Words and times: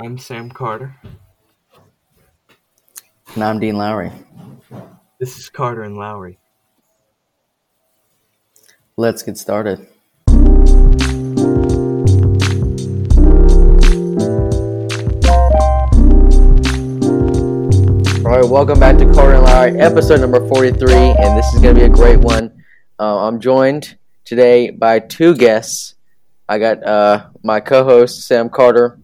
I'm 0.00 0.16
Sam 0.16 0.48
Carter. 0.48 0.94
And 3.34 3.42
I'm 3.42 3.58
Dean 3.58 3.76
Lowry. 3.76 4.12
This 5.18 5.36
is 5.36 5.48
Carter 5.48 5.82
and 5.82 5.96
Lowry. 5.96 6.38
Let's 8.96 9.24
get 9.24 9.36
started. 9.36 9.88
All 10.28 10.36
right, 18.34 18.48
welcome 18.48 18.78
back 18.78 18.98
to 18.98 19.12
Carter 19.12 19.34
and 19.34 19.42
Lowry, 19.42 19.80
episode 19.80 20.20
number 20.20 20.46
43, 20.46 20.92
and 20.94 21.36
this 21.36 21.46
is 21.52 21.60
going 21.60 21.74
to 21.74 21.80
be 21.80 21.86
a 21.86 21.88
great 21.88 22.20
one. 22.20 22.62
Uh, 23.00 23.26
I'm 23.26 23.40
joined 23.40 23.96
today 24.24 24.70
by 24.70 25.00
two 25.00 25.34
guests. 25.34 25.96
I 26.48 26.60
got 26.60 26.84
uh, 26.84 27.30
my 27.42 27.58
co 27.58 27.82
host, 27.82 28.28
Sam 28.28 28.48
Carter, 28.48 29.00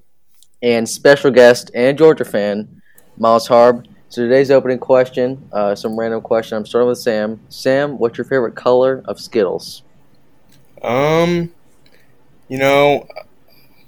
and 0.65 0.89
special 0.89 1.31
guest 1.31 1.71
and 1.75 1.97
Georgia 1.99 2.25
fan, 2.25 2.81
Miles 3.19 3.47
Harb. 3.47 3.87
So 4.09 4.23
today's 4.23 4.51
opening 4.51 4.79
question, 4.79 5.47
uh, 5.53 5.75
some 5.75 5.99
random 5.99 6.23
question. 6.23 6.57
I'm 6.57 6.65
starting 6.65 6.89
with 6.89 6.99
Sam. 6.99 7.39
Sam, 7.51 7.99
what's 7.99 8.17
your 8.17 8.25
favorite 8.25 8.55
color 8.55 9.03
of 9.05 9.21
Skittles? 9.21 9.83
Um, 10.81 11.53
you 12.49 12.57
know, 12.57 13.07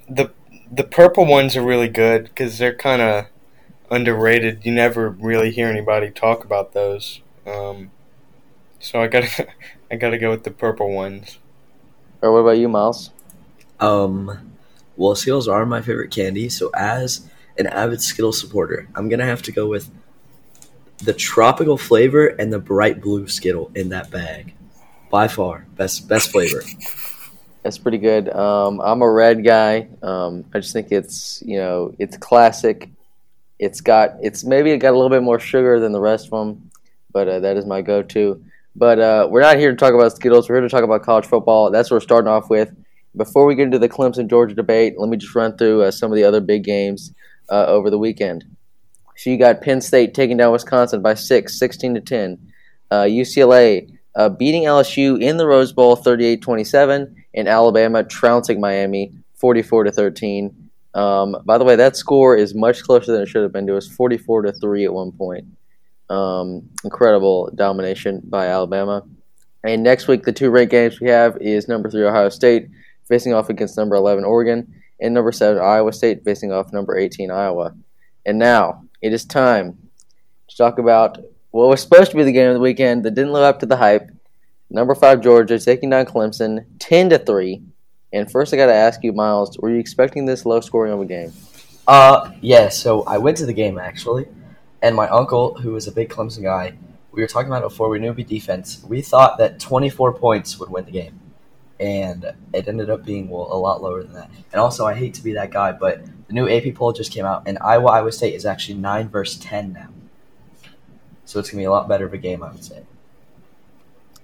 the 0.09 0.33
the 0.71 0.85
purple 0.85 1.25
ones 1.25 1.57
are 1.57 1.63
really 1.63 1.89
good 1.89 2.25
because 2.25 2.59
they're 2.59 2.75
kind 2.75 3.01
of 3.01 3.27
underrated. 3.91 4.67
You 4.67 4.73
never 4.73 5.09
really 5.09 5.53
hear 5.53 5.69
anybody 5.69 6.11
talk 6.11 6.45
about 6.45 6.75
those. 6.75 7.23
Um, 7.47 7.91
so 8.81 9.01
I 9.01 9.07
gotta 9.07 9.49
I 9.91 9.97
gotta 9.97 10.19
go 10.19 10.31
with 10.31 10.45
the 10.45 10.51
purple 10.51 10.91
ones. 10.91 11.39
Or 12.21 12.33
what 12.33 12.41
about 12.41 12.59
you, 12.59 12.69
Miles? 12.69 13.13
Um, 13.81 14.56
well, 14.97 15.15
Skittles 15.15 15.49
are 15.49 15.67
my 15.67 15.81
favorite 15.81 16.11
candy, 16.11 16.49
so 16.49 16.71
as 16.75 17.29
an 17.59 17.67
avid 17.67 18.01
Skittles 18.01 18.41
supporter, 18.41 18.89
I'm 18.95 19.09
gonna 19.09 19.27
have 19.27 19.43
to 19.43 19.53
go 19.53 19.67
with 19.67 19.91
the 20.99 21.13
tropical 21.13 21.77
flavor 21.77 22.27
and 22.27 22.53
the 22.53 22.59
bright 22.59 23.01
blue 23.01 23.29
Skittle 23.29 23.71
in 23.75 23.91
that 23.91 24.11
bag. 24.11 24.55
By 25.11 25.29
far, 25.29 25.67
best 25.77 26.09
best 26.09 26.31
flavor. 26.31 26.63
That's 27.63 27.79
pretty 27.79 27.99
good. 27.99 28.29
Um, 28.29 28.81
I'm 28.81 29.03
a 29.03 29.11
red 29.11 29.45
guy. 29.45 29.89
Um, 30.03 30.45
I 30.55 30.61
just 30.61 30.73
think 30.73 30.93
it's 30.93 31.43
you 31.45 31.59
know 31.59 31.95
it's 31.99 32.17
classic. 32.17 32.91
It's 33.59 33.81
got 33.81 34.17
it's 34.23 34.45
maybe 34.45 34.71
it 34.71 34.79
got 34.79 34.93
a 34.93 34.97
little 34.97 35.11
bit 35.11 35.23
more 35.23 35.41
sugar 35.41 35.81
than 35.81 35.93
the 35.93 36.01
rest 36.01 36.27
of 36.27 36.31
them, 36.31 36.71
but 37.13 37.29
uh, 37.29 37.41
that 37.41 37.57
is 37.57 37.67
my 37.67 37.83
go-to. 37.83 38.43
But 38.75 38.99
uh, 38.99 39.29
we're 39.31 39.41
not 39.41 39.57
here 39.57 39.71
to 39.71 39.77
talk 39.77 39.95
about 39.95 40.13
Skittles. 40.13 40.49
We're 40.49 40.57
here 40.57 40.63
to 40.63 40.69
talk 40.69 40.85
about 40.85 41.03
college 41.03 41.25
football. 41.25 41.71
That's 41.71 41.91
what 41.91 41.97
we're 41.97 42.01
starting 42.01 42.29
off 42.29 42.51
with. 42.51 42.75
Before 43.17 43.47
we 43.47 43.55
get 43.55 43.65
into 43.65 43.79
the 43.79 43.89
Clemson 43.89 44.29
Georgia 44.29 44.55
debate, 44.55 44.95
let 44.99 45.09
me 45.09 45.17
just 45.17 45.35
run 45.35 45.57
through 45.57 45.83
uh, 45.83 45.91
some 45.91 46.11
of 46.11 46.17
the 46.17 46.25
other 46.25 46.41
big 46.41 46.65
games 46.65 47.13
uh, 47.51 47.67
over 47.67 47.91
the 47.91 47.99
weekend. 47.99 48.45
So 49.17 49.31
you 49.31 49.39
got 49.39 49.63
Penn 49.63 49.81
State 49.81 50.15
taking 50.15 50.37
down 50.37 50.53
Wisconsin 50.53 51.01
by 51.01 51.15
six, 51.15 51.59
16 51.59 51.95
to 51.95 52.01
10. 52.01 52.53
UCLA 52.93 53.91
uh, 54.17 54.31
beating 54.31 54.65
LSU 54.65 55.21
in 55.21 55.37
the 55.37 55.47
Rose 55.47 55.73
Bowl 55.73 55.95
38 55.95 56.41
27, 56.41 57.25
and 57.35 57.49
Alabama 57.49 58.03
trouncing 58.03 58.61
Miami 58.61 59.13
44 59.35 59.85
to 59.85 59.93
13. 59.93 60.71
Um, 60.95 61.37
by 61.45 61.59
the 61.59 61.65
way, 61.65 61.77
that 61.77 61.97
score 61.97 62.35
is 62.37 62.55
much 62.55 62.83
closer 62.83 63.13
than 63.13 63.23
it 63.23 63.27
should 63.27 63.43
have 63.43 63.53
been. 63.53 63.69
It 63.69 63.73
was 63.73 63.89
44 63.89 64.43
to 64.43 64.53
3 64.53 64.85
at 64.87 64.93
one 64.93 65.13
point. 65.13 65.47
Um, 66.09 66.71
incredible 66.85 67.51
domination 67.55 68.23
by 68.25 68.47
Alabama. 68.47 69.05
And 69.63 69.83
next 69.83 70.09
week, 70.09 70.23
the 70.23 70.33
two 70.33 70.51
ranked 70.51 70.71
games 70.71 71.01
we 71.01 71.09
have 71.09 71.37
is 71.39 71.69
number 71.69 71.91
three 71.91 72.05
Ohio 72.05 72.31
State 72.31 72.69
facing 73.09 73.33
off 73.33 73.49
against 73.49 73.77
number 73.77 73.97
11 73.97 74.25
Oregon, 74.25 74.75
and 75.01 75.15
number 75.15 75.33
seven 75.33 75.63
Iowa 75.63 75.93
State 75.93 76.25
facing 76.25 76.53
off 76.53 76.73
number 76.73 76.97
18 76.97 77.31
Iowa. 77.31 77.75
And 78.25 78.39
now 78.39 78.85
it 79.03 79.13
is 79.13 79.25
time 79.25 79.79
to 80.49 80.57
talk 80.57 80.79
about 80.79 81.19
what 81.51 81.69
was 81.69 81.81
supposed 81.81 82.11
to 82.11 82.17
be 82.17 82.25
the 82.25 82.33
game 82.33 82.49
of 82.49 82.55
the 82.55 82.61
weekend 82.61 83.05
that 83.05 83.15
didn't 83.15 83.33
live 83.33 83.45
up 83.45 83.61
to 83.61 83.67
the 83.67 83.77
hype. 83.77 84.11
Number 84.69 84.95
five 84.95 85.21
Georgia 85.21 85.59
taking 85.59 85.91
down 85.91 86.07
Clemson, 86.07 86.65
10 86.79 87.11
to 87.11 87.19
three. 87.19 87.63
And 88.13 88.31
first, 88.31 88.53
I 88.53 88.57
got 88.57 88.67
to 88.67 88.75
ask 88.75 89.03
you, 89.03 89.13
Miles, 89.13 89.59
were 89.59 89.71
you 89.71 89.79
expecting 89.79 90.27
this 90.27 90.47
low 90.47 90.61
scoring 90.61 90.93
of 90.93 91.01
a 91.01 91.05
game? 91.05 91.33
Uh, 91.87 92.31
yeah. 92.41 92.69
So 92.69 93.03
I 93.05 93.19
went 93.19 93.37
to 93.39 93.47
the 93.47 93.53
game 93.53 93.79
actually, 93.79 94.27
and 94.83 94.95
my 94.97 95.09
uncle, 95.09 95.55
who 95.55 95.73
was 95.73 95.87
a 95.87 95.93
big 95.93 96.09
Clemson 96.09 96.43
guy, 96.43 96.75
we 97.13 97.23
were 97.23 97.29
talking 97.29 97.49
about 97.49 97.63
it 97.63 97.69
before 97.69 97.89
we 97.89 97.99
knew 97.99 98.07
it'd 98.07 98.17
be 98.17 98.25
defense. 98.25 98.85
We 98.87 99.01
thought 99.01 99.39
that 99.39 99.59
24 99.59 100.15
points 100.15 100.59
would 100.59 100.69
win 100.69 100.85
the 100.85 100.91
game, 100.91 101.19
and 101.79 102.33
it 102.53 102.69
ended 102.69 102.91
up 102.91 103.05
being 103.05 103.29
well 103.29 103.49
a 103.51 103.59
lot 103.59 103.83
lower 103.83 104.03
than 104.03 104.13
that. 104.15 104.31
And 104.53 104.61
also, 104.61 104.87
I 104.87 104.95
hate 104.95 105.15
to 105.15 105.23
be 105.23 105.35
that 105.35 105.51
guy, 105.51 105.73
but 105.73 106.05
the 106.27 106.33
new 106.33 106.49
AP 106.49 106.75
poll 106.75 106.93
just 106.93 107.13
came 107.13 107.25
out, 107.25 107.43
and 107.47 107.59
Iowa 107.61 107.89
Iowa 107.89 108.13
State 108.13 108.35
is 108.35 108.47
actually 108.47 108.79
nine 108.79 109.09
versus 109.09 109.39
10 109.41 109.73
now. 109.73 109.89
So 111.25 111.41
it's 111.41 111.51
gonna 111.51 111.61
be 111.61 111.65
a 111.65 111.71
lot 111.71 111.89
better 111.89 112.07
of 112.07 112.13
a 112.13 112.19
game, 112.19 112.43
I 112.43 112.51
would 112.51 112.65
say. 112.65 112.83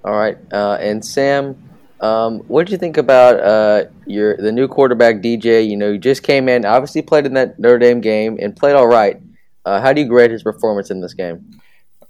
All 0.05 0.15
right, 0.15 0.39
uh, 0.53 0.79
and 0.81 1.05
Sam, 1.05 1.57
um, 2.01 2.41
what 2.49 2.67
did 2.67 2.73
you 2.73 2.79
think 2.79 2.97
about 2.97 3.39
uh, 3.41 3.85
your 4.07 4.37
the 4.37 4.51
new 4.51 4.67
quarterback 4.67 5.17
DJ? 5.17 5.69
You 5.69 5.77
know, 5.77 5.93
he 5.93 5.99
just 5.99 6.23
came 6.23 6.49
in, 6.49 6.65
obviously 6.65 7.03
played 7.03 7.27
in 7.27 7.35
that 7.35 7.59
Notre 7.59 7.79
Dame 7.79 8.01
game 8.01 8.39
and 8.41 8.57
played 8.57 8.75
all 8.75 8.89
right. 8.89 9.21
Uh, 9.65 9.81
how 9.81 9.93
do 9.93 10.01
you 10.01 10.09
grade 10.09 10.33
his 10.33 10.43
performance 10.43 10.91
in 10.91 11.01
this 11.01 11.15
game? 11.15 11.61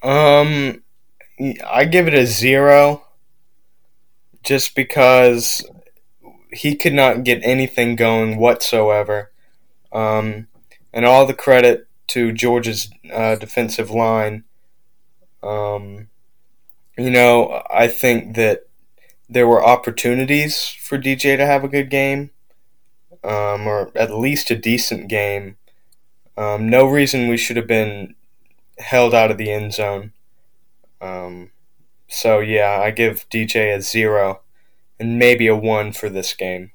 Um, 0.02 0.82
I 1.66 1.84
give 1.84 2.08
it 2.08 2.14
a 2.14 2.26
zero, 2.26 3.04
just 4.42 4.74
because 4.74 5.64
he 6.52 6.76
could 6.76 6.92
not 6.92 7.24
get 7.24 7.40
anything 7.42 7.96
going 7.96 8.36
whatsoever. 8.36 9.30
Um, 9.92 10.48
and 10.92 11.04
all 11.04 11.26
the 11.26 11.34
credit 11.34 11.86
to 12.08 12.32
Georgia's 12.32 12.90
uh, 13.10 13.36
defensive 13.36 13.90
line. 13.90 14.44
Um, 15.42 16.08
you 16.98 17.10
know, 17.10 17.62
I 17.70 17.88
think 17.88 18.36
that 18.36 18.66
there 19.28 19.48
were 19.48 19.64
opportunities 19.64 20.66
for 20.68 20.98
DJ 20.98 21.36
to 21.36 21.46
have 21.46 21.64
a 21.64 21.68
good 21.68 21.88
game, 21.88 22.30
um, 23.24 23.66
or 23.66 23.90
at 23.96 24.14
least 24.14 24.50
a 24.50 24.56
decent 24.56 25.08
game. 25.08 25.56
Um, 26.36 26.68
no 26.68 26.86
reason 26.86 27.28
we 27.28 27.38
should 27.38 27.56
have 27.56 27.66
been 27.66 28.14
held 28.78 29.14
out 29.14 29.30
of 29.30 29.38
the 29.38 29.50
end 29.50 29.72
zone. 29.72 30.12
Um, 31.00 31.50
so 32.12 32.38
yeah, 32.40 32.80
I 32.80 32.90
give 32.90 33.26
DJ 33.30 33.74
a 33.76 33.80
zero, 33.80 34.40
and 35.00 35.18
maybe 35.18 35.46
a 35.46 35.56
one 35.56 35.92
for 35.92 36.08
this 36.08 36.34
game. 36.34 36.70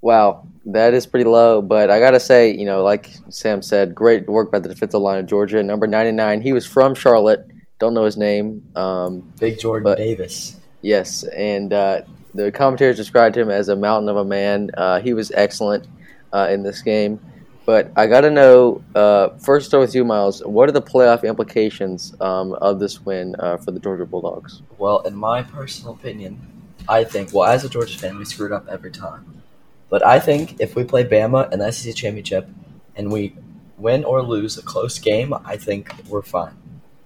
Wow, 0.00 0.46
that 0.66 0.94
is 0.94 1.06
pretty 1.06 1.24
low. 1.28 1.60
But 1.60 1.90
I 1.90 1.98
gotta 1.98 2.20
say, 2.20 2.52
you 2.54 2.64
know, 2.64 2.82
like 2.84 3.10
Sam 3.30 3.62
said, 3.62 3.94
great 3.94 4.28
work 4.28 4.52
by 4.52 4.60
the 4.60 4.68
defensive 4.68 5.00
line 5.00 5.18
of 5.18 5.26
Georgia. 5.26 5.62
Number 5.62 5.86
ninety 5.86 6.12
nine, 6.12 6.40
he 6.40 6.52
was 6.52 6.66
from 6.66 6.94
Charlotte. 6.94 7.46
Don't 7.80 7.94
know 7.94 8.04
his 8.04 8.16
name. 8.16 8.62
Um, 8.76 9.32
Big 9.40 9.58
Jordan 9.58 9.84
But- 9.84 9.98
Davis. 9.98 10.56
Yes, 10.82 11.24
and 11.24 11.72
uh, 11.72 12.02
the 12.34 12.52
commentators 12.52 12.96
described 12.96 13.36
him 13.36 13.50
as 13.50 13.68
a 13.68 13.74
mountain 13.74 14.08
of 14.08 14.16
a 14.16 14.24
man. 14.24 14.70
Uh, 14.76 15.00
he 15.00 15.12
was 15.12 15.32
excellent 15.32 15.88
uh, 16.32 16.46
in 16.50 16.62
this 16.62 16.82
game. 16.82 17.18
But 17.68 17.92
I 17.96 18.06
got 18.06 18.22
to 18.22 18.30
know 18.30 18.82
uh, 18.94 19.28
first, 19.40 19.66
start 19.66 19.82
with 19.82 19.94
you, 19.94 20.02
Miles. 20.02 20.42
What 20.42 20.70
are 20.70 20.72
the 20.72 20.80
playoff 20.80 21.22
implications 21.22 22.14
um, 22.18 22.54
of 22.54 22.80
this 22.80 23.04
win 23.04 23.36
uh, 23.38 23.58
for 23.58 23.72
the 23.72 23.78
Georgia 23.78 24.06
Bulldogs? 24.06 24.62
Well, 24.78 25.00
in 25.00 25.14
my 25.14 25.42
personal 25.42 25.92
opinion, 25.92 26.40
I 26.88 27.04
think, 27.04 27.34
well, 27.34 27.46
as 27.46 27.64
a 27.64 27.68
Georgia 27.68 27.98
fan, 27.98 28.16
we 28.16 28.24
screwed 28.24 28.52
up 28.52 28.66
every 28.68 28.90
time. 28.90 29.42
But 29.90 30.02
I 30.02 30.18
think 30.18 30.58
if 30.62 30.76
we 30.76 30.84
play 30.84 31.04
Bama 31.04 31.52
in 31.52 31.58
the 31.58 31.70
SEC 31.70 31.94
championship 31.94 32.48
and 32.96 33.12
we 33.12 33.36
win 33.76 34.02
or 34.02 34.22
lose 34.22 34.56
a 34.56 34.62
close 34.62 34.98
game, 34.98 35.34
I 35.44 35.58
think 35.58 35.92
we're 36.08 36.22
fine. 36.22 36.56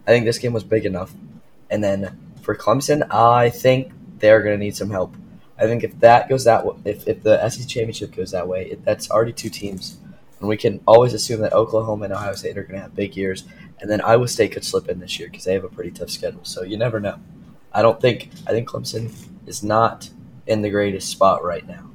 I 0.07 0.13
think 0.13 0.27
this 0.27 0.39
game 0.39 0.53
was 0.53 0.63
big 0.63 0.87
enough. 0.87 1.13
And 1.71 1.83
then 1.83 2.35
for 2.41 2.55
Clemson, 2.55 3.13
I 3.13 3.51
think 3.51 3.91
they're 4.19 4.41
going 4.41 4.57
to 4.57 4.65
need 4.65 4.77
some 4.77 4.91
help. 4.91 5.17
I 5.59 5.65
think 5.65 5.83
if 5.83 5.99
that 5.99 6.29
goes 6.29 6.45
that 6.45 6.65
way, 6.65 6.77
if, 6.85 7.09
if 7.09 7.25
the 7.25 7.49
SEC 7.49 7.67
championship 7.67 8.15
goes 8.15 8.31
that 8.31 8.47
way, 8.47 8.67
it, 8.67 8.85
that's 8.85 9.11
already 9.11 9.33
two 9.33 9.51
teams. 9.51 9.99
And 10.43 10.49
we 10.49 10.57
can 10.57 10.81
always 10.89 11.15
assume 11.15 11.41
that 11.43 11.53
Oklahoma 11.53 12.07
and 12.07 12.13
Ohio 12.13 12.35
State 12.35 12.59
are 12.59 12.65
going 12.65 12.75
to 12.75 12.81
have 12.81 12.97
big 12.97 13.17
years. 13.17 13.45
And 13.81 13.89
then 13.89 14.01
Iowa 14.01 14.27
State 14.27 14.51
could 14.51 14.65
slip 14.65 14.89
in 14.89 14.99
this 14.99 15.17
year 15.17 15.29
because 15.29 15.45
they 15.45 15.55
have 15.55 15.63
a 15.63 15.69
pretty 15.69 15.93
tough 15.93 16.11
schedule. 16.11 16.45
So 16.45 16.65
you 16.65 16.77
never 16.77 16.99
know. 16.99 17.21
I 17.73 17.81
don't 17.81 18.01
think 18.01 18.31
I 18.49 18.51
think 18.51 18.69
Clemson 18.69 19.15
is 19.47 19.63
not 19.63 20.11
in 20.49 20.63
the 20.63 20.69
greatest 20.69 21.11
spot 21.11 21.45
right 21.45 21.65
now. 21.65 21.89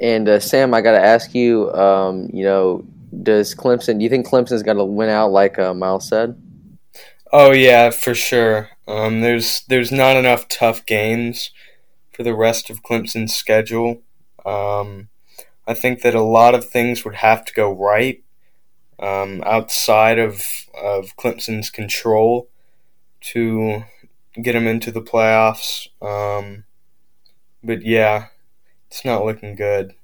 And 0.00 0.28
uh, 0.28 0.38
Sam, 0.38 0.74
I 0.74 0.80
got 0.80 0.92
to 0.92 1.04
ask 1.04 1.34
you. 1.34 1.72
Um, 1.72 2.30
you 2.32 2.44
know, 2.44 2.84
does 3.20 3.52
Clemson? 3.52 3.98
Do 3.98 4.04
you 4.04 4.08
think 4.08 4.28
Clemson's 4.28 4.62
going 4.62 4.76
to 4.76 4.84
win 4.84 5.08
out, 5.08 5.32
like 5.32 5.58
uh, 5.58 5.74
Miles 5.74 6.08
said? 6.08 6.40
Oh 7.32 7.50
yeah, 7.50 7.90
for 7.90 8.14
sure. 8.14 8.70
Um, 8.86 9.22
there's 9.22 9.62
there's 9.62 9.90
not 9.90 10.16
enough 10.16 10.46
tough 10.46 10.86
games 10.86 11.50
for 12.12 12.22
the 12.22 12.34
rest 12.34 12.70
of 12.70 12.84
Clemson's 12.84 13.34
schedule. 13.34 14.02
Um, 14.44 15.08
I 15.66 15.74
think 15.74 16.02
that 16.02 16.14
a 16.14 16.22
lot 16.22 16.54
of 16.54 16.68
things 16.68 17.04
would 17.04 17.16
have 17.16 17.44
to 17.44 17.52
go 17.52 17.72
right 17.72 18.22
um, 18.98 19.42
outside 19.44 20.18
of 20.18 20.42
of 20.80 21.16
Clemson's 21.16 21.70
control 21.70 22.48
to 23.20 23.84
get 24.40 24.52
them 24.52 24.66
into 24.66 24.90
the 24.90 25.02
playoffs. 25.02 25.88
Um, 26.02 26.64
but 27.64 27.82
yeah, 27.84 28.26
it's 28.88 29.04
not 29.04 29.24
looking 29.24 29.54
good. 29.54 29.94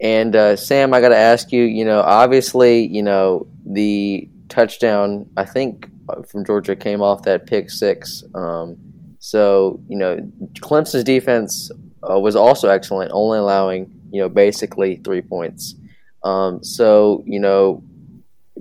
And 0.00 0.36
uh, 0.36 0.56
Sam, 0.56 0.92
I 0.92 1.00
got 1.00 1.08
to 1.08 1.16
ask 1.16 1.52
you. 1.52 1.62
You 1.62 1.84
know, 1.84 2.00
obviously, 2.00 2.86
you 2.86 3.02
know 3.02 3.46
the 3.64 4.28
touchdown. 4.48 5.28
I 5.36 5.44
think 5.44 5.88
uh, 6.08 6.22
from 6.22 6.44
Georgia 6.44 6.76
came 6.76 7.02
off 7.02 7.22
that 7.22 7.46
pick 7.46 7.70
six. 7.70 8.22
Um, 8.34 8.76
so 9.18 9.80
you 9.88 9.96
know, 9.96 10.18
Clemson's 10.60 11.04
defense 11.04 11.70
uh, 12.08 12.18
was 12.18 12.36
also 12.36 12.68
excellent, 12.68 13.10
only 13.12 13.38
allowing 13.38 13.90
you 14.10 14.20
know 14.20 14.28
basically 14.28 14.96
three 14.96 15.22
points. 15.22 15.74
Um, 16.22 16.62
so 16.62 17.22
you 17.26 17.40
know, 17.40 17.82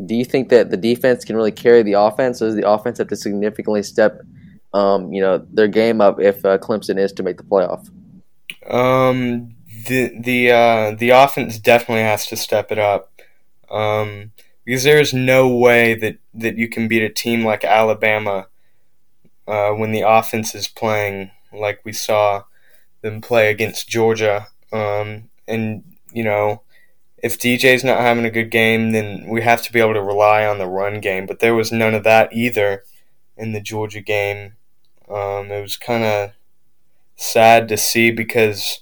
do 0.06 0.15
you 0.15 0.25
think 0.25 0.50
that 0.50 0.71
the 0.71 0.77
defense 0.77 1.25
can 1.25 1.36
really 1.36 1.51
carry 1.51 1.83
the 1.83 1.94
offense? 1.94 2.42
Or 2.42 2.45
does 2.45 2.56
the 2.56 2.69
offense 2.69 2.97
have 2.97 3.07
to 3.07 3.15
significantly 3.15 3.83
step, 3.83 4.21
um, 4.74 5.12
you 5.13 5.21
know, 5.21 5.45
their 5.51 5.68
game 5.68 6.01
up 6.01 6.19
if 6.19 6.44
uh, 6.45 6.57
Clemson 6.57 7.00
is 7.00 7.12
to 7.13 7.24
make 7.24 7.38
the 7.38 7.44
playoff? 7.44 7.89
Um, 8.69 9.56
the 9.88 10.12
the 10.19 10.51
uh, 10.51 10.95
the 10.95 11.12
offense 11.12 11.59
definitely 11.59 12.03
has 12.03 12.27
to 12.27 12.36
step 12.36 12.71
it 12.71 12.80
up. 12.80 13.12
Um, 13.69 14.31
because 14.65 14.83
there 14.83 15.00
is 15.00 15.13
no 15.13 15.47
way 15.47 15.94
that, 15.94 16.18
that 16.33 16.57
you 16.57 16.68
can 16.68 16.88
beat 16.88 17.03
a 17.03 17.09
team 17.09 17.45
like 17.45 17.63
Alabama 17.63 18.47
uh, 19.47 19.69
when 19.69 19.92
the 19.92 20.01
offense 20.01 20.56
is 20.56 20.68
playing 20.68 21.30
like 21.53 21.80
we 21.86 21.94
saw 21.94 22.44
them 23.01 23.21
play 23.21 23.50
against 23.51 23.88
Georgia. 23.88 24.47
Um, 24.74 25.30
and 25.47 25.83
you 26.13 26.24
know, 26.24 26.62
if 27.18 27.39
DJ's 27.39 27.83
not 27.83 28.00
having 28.00 28.25
a 28.25 28.31
good 28.31 28.51
game, 28.51 28.92
then 28.92 29.27
we 29.27 29.42
have 29.42 29.62
to 29.63 29.74
be 29.74 29.80
able 29.80 29.94
to 29.94 30.01
rely 30.01 30.45
on 30.45 30.59
the 30.59 30.68
run 30.68 31.00
game. 31.00 31.25
But 31.25 31.39
there 31.39 31.56
was 31.56 31.71
none 31.71 31.94
of 31.94 32.03
that 32.03 32.33
either 32.33 32.83
in 33.38 33.51
the 33.51 33.62
Georgia 33.62 34.01
game. 34.01 34.53
Um, 35.09 35.51
it 35.51 35.62
was 35.62 35.77
kind 35.77 36.03
of 36.03 36.31
sad 37.15 37.68
to 37.69 37.77
see 37.77 38.12
because 38.12 38.80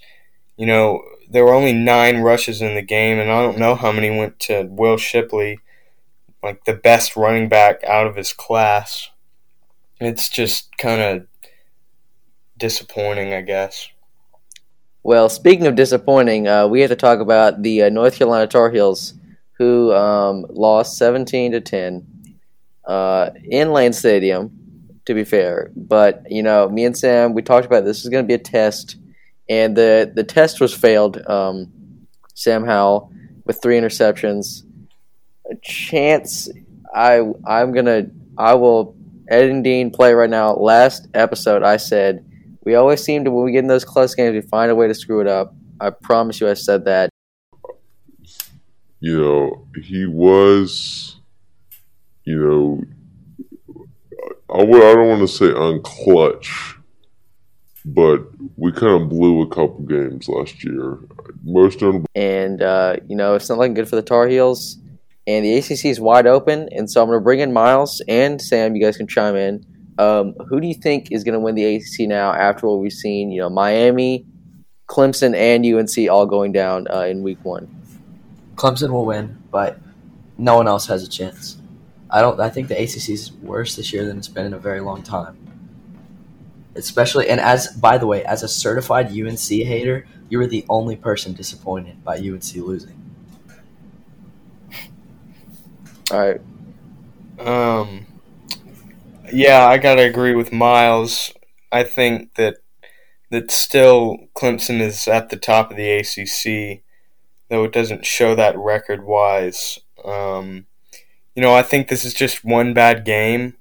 you 0.57 0.65
know 0.65 1.01
there 1.30 1.45
were 1.45 1.54
only 1.54 1.74
nine 1.74 2.19
rushes 2.19 2.62
in 2.62 2.75
the 2.75 2.81
game, 2.81 3.19
and 3.19 3.31
I 3.31 3.42
don't 3.42 3.57
know 3.57 3.75
how 3.75 3.92
many 3.92 4.15
went 4.15 4.39
to 4.42 4.68
Will 4.69 4.98
Shipley, 4.98 5.60
like 6.44 6.65
the 6.65 6.75
best 6.75 7.15
running 7.15 7.50
back 7.50 7.83
out 7.86 8.07
of 8.07 8.15
his 8.15 8.33
class. 8.33 9.10
It's 10.00 10.30
just 10.30 10.77
kind 10.77 11.01
of 11.01 11.27
disappointing, 12.57 13.33
I 13.33 13.42
guess. 13.42 13.89
Well, 15.06 15.28
speaking 15.28 15.68
of 15.68 15.76
disappointing, 15.76 16.48
uh, 16.48 16.68
we 16.68 16.80
have 16.80 16.90
to 16.90 16.96
talk 16.96 17.20
about 17.20 17.62
the 17.62 17.84
uh, 17.84 17.90
North 17.90 18.18
Carolina 18.18 18.48
Tar 18.48 18.72
Heels, 18.72 19.16
who 19.58 19.92
um, 19.94 20.46
lost 20.50 20.98
17 20.98 21.52
to 21.52 21.60
10 21.60 22.38
uh, 22.86 23.32
in 23.44 23.74
Lane 23.74 23.94
Stadium. 23.94 24.60
To 25.06 25.14
be 25.14 25.26
fair, 25.26 25.70
but 25.76 26.24
you 26.32 26.42
know, 26.42 26.70
me 26.70 26.86
and 26.86 26.98
Sam, 26.98 27.34
we 27.34 27.42
talked 27.42 27.66
about 27.66 27.84
this 27.84 28.06
is 28.06 28.10
going 28.10 28.24
to 28.24 28.28
be 28.28 28.36
a 28.36 28.38
test, 28.38 28.96
and 29.50 29.76
the 29.76 30.10
the 30.16 30.24
test 30.24 30.62
was 30.62 30.74
failed. 30.74 31.22
Um, 31.28 32.08
Sam 32.36 32.64
Howell 32.64 33.12
with 33.44 33.62
three 33.62 33.78
interceptions. 33.78 34.64
A 35.52 35.56
chance, 35.62 36.48
I 36.96 37.20
I'm 37.46 37.74
gonna 37.74 38.06
I 38.38 38.54
will 38.54 38.96
Ed 39.28 39.50
and 39.50 39.62
Dean 39.62 39.92
play 39.92 40.14
right 40.14 40.30
now. 40.30 40.54
Last 40.54 41.10
episode, 41.14 41.64
I 41.64 41.76
said 41.76 42.26
we 42.65 42.75
always 42.75 43.04
seem 43.04 43.25
to 43.25 43.31
when 43.31 43.45
we 43.45 43.51
get 43.51 43.60
in 43.60 43.68
those 43.68 43.86
close 43.86 44.15
games, 44.15 44.33
we 44.33 44.42
find 44.42 44.71
a 44.71 44.75
way 44.75 44.88
to 44.88 44.94
screw 44.94 45.21
it 45.21 45.27
up. 45.27 45.54
I 45.80 45.89
promise 45.89 46.39
you, 46.39 46.50
I 46.50 46.54
said 46.54 46.86
that. 46.86 47.10
You 49.00 49.19
know, 49.19 49.68
he 49.83 50.06
was, 50.06 51.18
you 52.24 52.38
know, 52.39 52.81
I, 54.50 54.63
would, 54.63 54.81
I 54.81 54.94
don't 54.94 55.10
want 55.10 55.21
to 55.21 55.27
say 55.27 55.48
unclutch, 55.48 56.77
but 57.83 58.21
we 58.56 58.71
kind 58.71 59.01
of 59.01 59.10
blew 59.10 59.42
a 59.42 59.48
couple 59.48 59.81
games 59.81 60.30
last 60.30 60.63
year. 60.63 61.00
Most 61.44 61.80
them. 61.80 62.06
And, 62.15 62.62
uh, 62.62 62.95
you 63.07 63.18
know, 63.18 63.36
it's 63.36 63.50
not 63.50 63.57
looking 63.57 63.74
good 63.74 63.89
for 63.89 63.98
the 63.98 64.01
Tar 64.01 64.27
Heels. 64.27 64.77
And 65.25 65.44
the 65.45 65.57
ACC 65.57 65.86
is 65.86 66.00
wide 66.00 66.27
open. 66.27 66.69
And 66.71 66.89
so 66.89 67.01
I'm 67.01 67.07
going 67.07 67.19
to 67.19 67.24
bring 67.24 67.39
in 67.39 67.51
Miles 67.51 68.01
and 68.07 68.42
Sam. 68.42 68.75
You 68.75 68.83
guys 68.83 68.98
can 68.98 69.07
chime 69.07 69.36
in. 69.36 69.65
Um, 69.98 70.34
who 70.50 70.60
do 70.60 70.68
you 70.68 70.74
think 70.74 71.12
is 71.12 71.24
going 71.24 71.34
to 71.34 71.40
win 71.40 71.56
the 71.56 71.75
ACC 71.75 72.07
now 72.07 72.34
after 72.34 72.68
what 72.68 72.80
we've 72.80 72.92
seen? 72.92 73.31
You 73.31 73.42
know, 73.42 73.50
Miami, 73.50 74.25
Clemson, 74.88 75.36
and 75.36 75.66
UNC 75.66 76.10
all 76.10 76.25
going 76.25 76.51
down 76.51 76.88
uh, 76.94 77.01
in 77.01 77.24
week 77.24 77.44
one. 77.44 77.68
Clemson 78.56 78.92
will 78.92 79.06
win, 79.06 79.38
but 79.51 79.80
no 80.38 80.56
one 80.56 80.68
else 80.68 80.88
has 80.88 81.04
a 81.04 81.10
chance. 81.10 81.57
I 82.10 82.22
don't. 82.22 82.40
I 82.40 82.50
think 82.50 82.68
the 82.68 82.75
ACC 82.75 83.10
is 83.10 83.31
worse 83.34 83.75
this 83.75 83.92
year 83.92 84.06
than 84.06 84.18
it's 84.18 84.28
been 84.28 84.45
in 84.45 84.54
a 84.54 84.60
very 84.60 84.80
long 84.80 85.01
time. 85.01 85.38
Especially, 86.75 87.30
and 87.30 87.39
as 87.39 87.68
by 87.68 87.98
the 87.98 88.07
way, 88.07 88.24
as 88.24 88.44
a 88.44 88.48
certified 88.48 89.07
UNC 89.07 89.39
hater, 89.39 90.07
you 90.30 90.38
were 90.38 90.48
the 90.48 90.66
only 90.69 90.96
person 90.96 91.34
disappointed 91.34 92.04
by 92.04 92.18
UNC 92.18 92.56
losing. 92.56 93.00
All 96.12 96.19
right. 96.19 96.42
Um. 97.39 98.06
Yeah, 99.34 99.66
I 99.68 99.78
gotta 99.80 100.04
agree 100.04 100.36
with 100.36 100.52
Miles. 100.54 101.34
I 101.72 101.84
think 101.84 102.36
that 102.36 102.58
that 103.32 103.52
still 103.52 104.18
Clemson 104.36 104.82
is 104.82 105.08
at 105.08 105.30
the 105.30 105.38
top 105.38 105.72
of 105.72 105.78
the 105.78 105.92
ACC, 105.92 106.84
though 107.50 107.64
it 107.66 107.74
doesn't 107.74 108.06
show 108.06 108.36
that 108.36 108.58
record 108.58 109.06
wise. 109.06 109.80
Um, 110.06 110.68
you 111.36 111.42
know, 111.44 111.56
I 111.56 111.64
think 111.64 111.88
this 111.90 112.06
is 112.06 112.14
just 112.14 112.46
one 112.46 112.74
bad 112.74 113.06
game. 113.06 113.56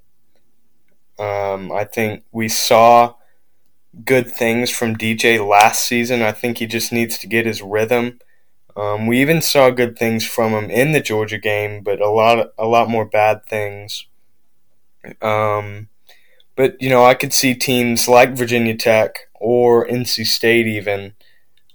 Um, 1.19 1.71
I 1.71 1.85
think 1.85 2.25
we 2.33 2.49
saw 2.49 3.15
good 4.05 4.31
things 4.31 4.71
from 4.71 4.97
DJ 4.97 5.39
last 5.39 5.85
season. 5.87 6.23
I 6.23 6.33
think 6.33 6.59
he 6.59 6.67
just 6.67 6.93
needs 6.93 7.19
to 7.19 7.29
get 7.29 7.47
his 7.47 7.63
rhythm. 7.63 8.21
Um, 8.77 9.07
we 9.07 9.21
even 9.21 9.43
saw 9.43 9.71
good 9.71 9.99
things 9.99 10.27
from 10.27 10.53
him 10.53 10.71
in 10.71 10.93
the 10.93 11.01
Georgia 11.03 11.39
game, 11.39 11.83
but 11.83 12.01
a 12.01 12.11
lot, 12.11 12.53
a 12.59 12.67
lot 12.67 12.91
more 12.91 13.07
bad 13.07 13.47
things. 13.47 14.07
Um, 15.21 15.89
but 16.57 16.81
you 16.81 16.89
know, 16.89 17.05
I 17.05 17.15
could 17.15 17.33
see 17.33 17.55
teams 17.55 18.09
like 18.09 18.37
Virginia 18.37 18.77
Tech 18.77 19.29
or 19.35 19.87
NC 19.87 20.27
State 20.27 20.67
even 20.67 21.15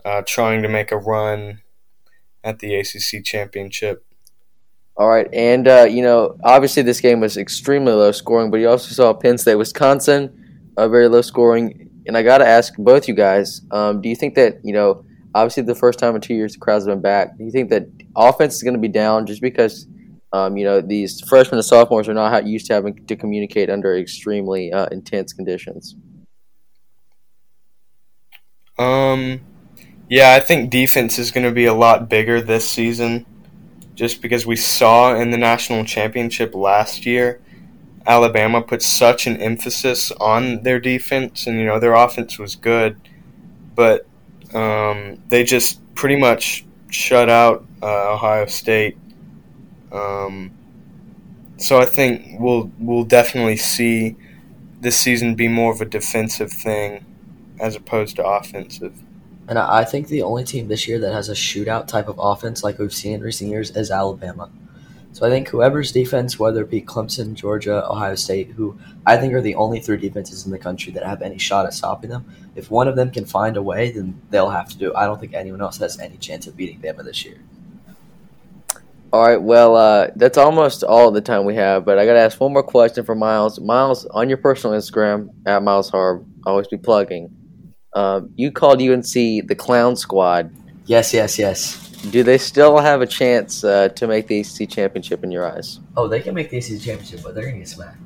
uh, 0.06 0.21
trying 0.25 0.62
to 0.62 0.69
make 0.69 0.91
a 0.91 0.97
run 0.97 1.62
at 2.44 2.59
the 2.59 2.75
ACC 2.75 3.24
championship. 3.24 4.06
All 4.95 5.09
right, 5.09 5.27
and 5.33 5.68
uh, 5.68 5.88
you 5.89 6.01
know, 6.01 6.38
obviously 6.44 6.81
this 6.83 7.01
game 7.01 7.19
was 7.19 7.38
extremely 7.38 7.94
low 7.94 8.12
scoring, 8.12 8.50
but 8.50 8.59
you 8.59 8.69
also 8.69 8.94
saw 8.94 9.13
Penn 9.13 9.38
State, 9.38 9.56
Wisconsin, 9.56 10.71
uh, 10.77 10.88
very 10.88 11.07
low 11.07 11.21
scoring. 11.21 11.89
And 12.07 12.18
I 12.18 12.24
got 12.24 12.38
to 12.38 12.47
ask 12.47 12.74
both 12.77 13.07
you 13.07 13.13
guys: 13.13 13.62
um, 13.71 14.01
Do 14.01 14.09
you 14.09 14.15
think 14.15 14.35
that 14.35 14.59
you 14.63 14.74
know, 14.74 15.06
obviously 15.35 15.63
the 15.63 15.75
first 15.75 16.00
time 16.00 16.15
in 16.15 16.21
two 16.21 16.33
years 16.33 16.53
the 16.53 16.59
crowds 16.59 16.85
been 16.85 17.01
back? 17.01 17.38
Do 17.38 17.44
you 17.44 17.51
think 17.51 17.69
that 17.69 17.88
offense 18.15 18.56
is 18.56 18.63
going 18.63 18.74
to 18.74 18.79
be 18.79 18.88
down 18.88 19.25
just 19.25 19.41
because 19.41 19.86
um, 20.34 20.57
you 20.57 20.65
know 20.65 20.81
these 20.81 21.22
freshmen 21.22 21.57
and 21.57 21.65
sophomores 21.65 22.07
are 22.07 22.13
not 22.13 22.46
used 22.46 22.67
to 22.67 22.74
having 22.74 23.05
to 23.05 23.15
communicate 23.15 23.69
under 23.69 23.98
extremely 23.98 24.72
uh, 24.72 24.88
intense 24.91 25.34
conditions? 25.34 25.96
Um, 28.77 29.41
yeah, 30.10 30.34
I 30.34 30.39
think 30.39 30.69
defense 30.69 31.17
is 31.17 31.31
going 31.31 31.46
to 31.46 31.51
be 31.51 31.65
a 31.65 31.74
lot 31.74 32.10
bigger 32.10 32.41
this 32.41 32.69
season 32.69 33.25
just 33.98 34.22
because 34.22 34.46
we 34.46 34.55
saw 34.55 35.15
in 35.15 35.31
the 35.31 35.38
national 35.38 35.84
championship 35.84 36.53
last 36.53 37.05
year, 37.05 37.41
Alabama 38.05 38.62
put 38.62 38.84
such 38.84 39.25
an 39.25 39.38
emphasis 39.38 40.12
on 40.12 40.62
their 40.62 40.79
defense, 40.79 41.48
and 41.48 41.60
you 41.60 41.65
know 41.65 41.79
their 41.79 41.96
offense 41.96 42.38
was 42.38 42.55
good, 42.55 43.01
but 43.75 44.05
um, 44.53 45.22
they 45.29 45.43
just 45.43 45.81
pretty 45.96 46.15
much 46.15 46.63
shut 46.89 47.27
out 47.27 47.65
uh, 47.81 48.13
Ohio 48.13 48.46
State. 48.46 48.98
Um, 49.91 50.51
so 51.58 51.79
I 51.79 51.86
think 51.86 52.39
we'll 52.39 52.72
we'll 52.79 53.03
definitely 53.03 53.58
see 53.58 54.15
this 54.79 54.98
season 54.98 55.36
be 55.36 55.48
more 55.48 55.72
of 55.72 55.82
a 55.82 55.86
defensive 55.86 56.51
thing 56.51 57.06
as 57.60 57.75
opposed 57.75 58.15
to 58.17 58.25
offensive. 58.25 58.94
And 59.48 59.58
I 59.58 59.86
think 59.86 60.08
the 60.08 60.22
only 60.22 60.44
team 60.44 60.67
this 60.67 60.88
year 60.88 61.00
that 61.00 61.13
has 61.13 61.29
a 61.29 61.34
shootout 61.34 61.88
type 61.88 62.10
of 62.10 62.20
offense 62.20 62.63
like 62.63 62.77
we've 62.79 62.94
seen 62.94 63.13
in 63.13 63.22
recent 63.22 63.50
years 63.50 63.72
is 63.72 63.89
Alabama. 63.89 64.51
So 65.13 65.25
I 65.25 65.29
think 65.29 65.48
whoever's 65.48 65.91
defense, 65.91 66.38
whether 66.38 66.62
it 66.62 66.70
be 66.70 66.82
Clemson, 66.82 67.34
Georgia, 67.34 67.89
Ohio 67.89 68.13
State, 68.13 68.51
who 68.51 68.77
I 69.06 69.17
think 69.17 69.34
are 69.34 69.41
the 69.41 69.56
only 69.56 69.79
three 69.79 69.98
defenses 69.98 70.46
in 70.46 70.51
the 70.51 70.60
country 70.60 70.91
that 70.94 71.03
have 71.06 71.24
any 71.24 71.39
shot 71.39 71.65
at 71.65 71.74
stopping 71.74 72.12
them, 72.12 72.25
if 72.56 72.70
one 72.70 72.88
of 72.88 72.96
them 72.96 73.10
can 73.10 73.25
find 73.25 73.58
a 73.58 73.63
way, 73.63 73.89
then 73.89 74.22
they'll 74.29 74.50
have 74.50 74.70
to 74.70 74.77
do 74.77 74.91
it. 74.91 74.96
I 74.96 75.06
don't 75.06 75.20
think 75.20 75.34
anyone 75.34 75.62
else 75.62 75.77
has 75.77 75.98
any 75.98 76.17
chance 76.17 76.46
of 76.46 76.56
beating 76.56 76.79
Bama 76.82 77.03
this 77.03 77.25
year. 77.25 77.39
All 79.14 79.26
right, 79.26 79.42
well, 79.42 79.76
uh, 79.78 80.08
that's 80.18 80.38
almost 80.38 80.84
all 80.84 81.12
the 81.12 81.22
time 81.22 81.46
we 81.46 81.56
have, 81.56 81.86
but 81.86 81.98
I 81.98 82.06
got 82.06 82.14
to 82.14 82.20
ask 82.20 82.40
one 82.42 82.52
more 82.52 82.64
question 82.64 83.06
for 83.06 83.16
Miles. 83.16 83.58
Miles, 83.60 84.06
on 84.08 84.28
your 84.28 84.38
personal 84.38 84.78
Instagram, 84.78 85.30
at 85.46 85.64
Miles 85.64 85.90
Harb, 85.90 86.28
always 86.46 86.68
be 86.68 86.78
plugging. 86.78 87.30
Um, 87.94 88.32
you 88.36 88.52
called 88.52 88.82
UNC 88.82 89.14
the 89.14 89.56
Clown 89.58 89.96
Squad. 89.96 90.54
Yes, 90.88 91.14
yes, 91.14 91.40
yes. 91.40 91.90
Do 92.12 92.22
they 92.22 92.38
still 92.38 92.78
have 92.80 93.02
a 93.02 93.08
chance 93.08 93.64
uh, 93.64 93.90
to 93.90 94.08
make 94.08 94.28
the 94.28 94.42
ACC 94.42 94.70
championship 94.70 95.24
in 95.24 95.32
your 95.32 95.50
eyes? 95.50 95.80
Oh, 95.96 96.08
they 96.08 96.20
can 96.20 96.36
make 96.36 96.50
the 96.50 96.58
ACC 96.58 96.82
championship, 96.82 97.22
but 97.24 97.34
they're 97.34 97.46
going 97.46 97.56
to 97.56 97.60
get 97.60 97.70
smacked. 97.70 97.98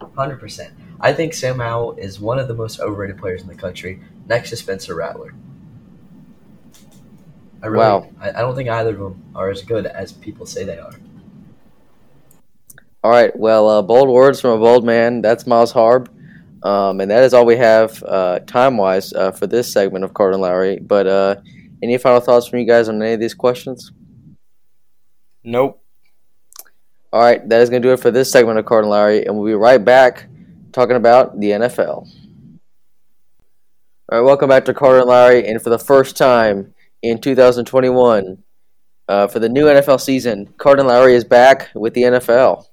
100%. 0.00 0.72
I 1.00 1.12
think 1.12 1.34
Sam 1.34 1.60
Howell 1.60 1.94
is 1.94 2.20
one 2.20 2.38
of 2.38 2.48
the 2.48 2.54
most 2.54 2.80
overrated 2.80 3.18
players 3.18 3.42
in 3.42 3.48
the 3.48 3.54
country, 3.54 4.02
next 4.26 4.50
to 4.50 4.56
Spencer 4.56 4.94
Rattler. 4.96 5.34
I 7.62 7.66
really, 7.66 7.84
Wow. 7.84 8.08
I, 8.20 8.30
I 8.30 8.40
don't 8.40 8.56
think 8.56 8.68
either 8.68 8.90
of 8.90 8.98
them 8.98 9.22
are 9.34 9.50
as 9.50 9.62
good 9.62 9.86
as 9.86 10.12
people 10.12 10.46
say 10.46 10.64
they 10.64 10.78
are. 10.78 10.94
All 13.04 13.10
right. 13.10 13.36
Well, 13.36 13.68
uh, 13.68 13.82
bold 13.82 14.08
words 14.08 14.40
from 14.40 14.50
a 14.50 14.58
bold 14.58 14.84
man. 14.84 15.22
That's 15.22 15.46
Miles 15.46 15.72
Harb. 15.72 16.10
Um, 16.62 17.00
and 17.00 17.10
that 17.10 17.24
is 17.24 17.34
all 17.34 17.44
we 17.44 17.56
have 17.56 18.02
uh, 18.04 18.40
time 18.40 18.76
wise 18.76 19.12
uh, 19.12 19.32
for 19.32 19.48
this 19.48 19.72
segment 19.72 20.04
of 20.04 20.14
Carter 20.14 20.34
and 20.34 20.42
Lowry. 20.42 20.78
But 20.78 21.06
uh, 21.06 21.36
any 21.82 21.98
final 21.98 22.20
thoughts 22.20 22.46
from 22.46 22.60
you 22.60 22.66
guys 22.66 22.88
on 22.88 23.02
any 23.02 23.14
of 23.14 23.20
these 23.20 23.34
questions? 23.34 23.90
Nope. 25.42 25.82
All 27.12 27.20
right. 27.20 27.46
That 27.48 27.60
is 27.60 27.70
going 27.70 27.82
to 27.82 27.88
do 27.88 27.92
it 27.92 28.00
for 28.00 28.12
this 28.12 28.30
segment 28.30 28.58
of 28.58 28.66
Carter 28.66 28.82
and 28.82 28.90
Lowry. 28.90 29.26
And 29.26 29.36
we'll 29.36 29.46
be 29.46 29.54
right 29.54 29.84
back 29.84 30.28
talking 30.72 30.96
about 30.96 31.38
the 31.40 31.50
NFL. 31.50 31.88
All 31.88 32.08
right. 34.10 34.20
Welcome 34.20 34.48
back 34.48 34.64
to 34.66 34.74
Carter 34.74 35.00
and 35.00 35.08
Lowry. 35.08 35.48
And 35.48 35.60
for 35.60 35.70
the 35.70 35.78
first 35.78 36.16
time 36.16 36.71
in 37.02 37.20
2021, 37.20 38.42
uh, 39.08 39.26
for 39.26 39.38
the 39.38 39.48
new 39.48 39.66
NFL 39.66 40.00
season, 40.00 40.54
and 40.64 40.86
Lowry 40.86 41.14
is 41.14 41.24
back 41.24 41.70
with 41.74 41.94
the 41.94 42.02
NFL. 42.02 42.64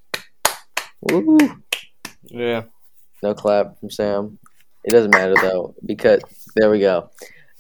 Woo! 1.02 1.38
Yeah. 2.24 2.64
No 3.24 3.34
clap 3.34 3.80
from 3.80 3.90
Sam. 3.90 4.40
It 4.84 4.92
doesn't 4.92 5.12
matter 5.12 5.34
though 5.36 5.76
because 5.86 6.22
there 6.56 6.70
we 6.70 6.80
go, 6.80 7.10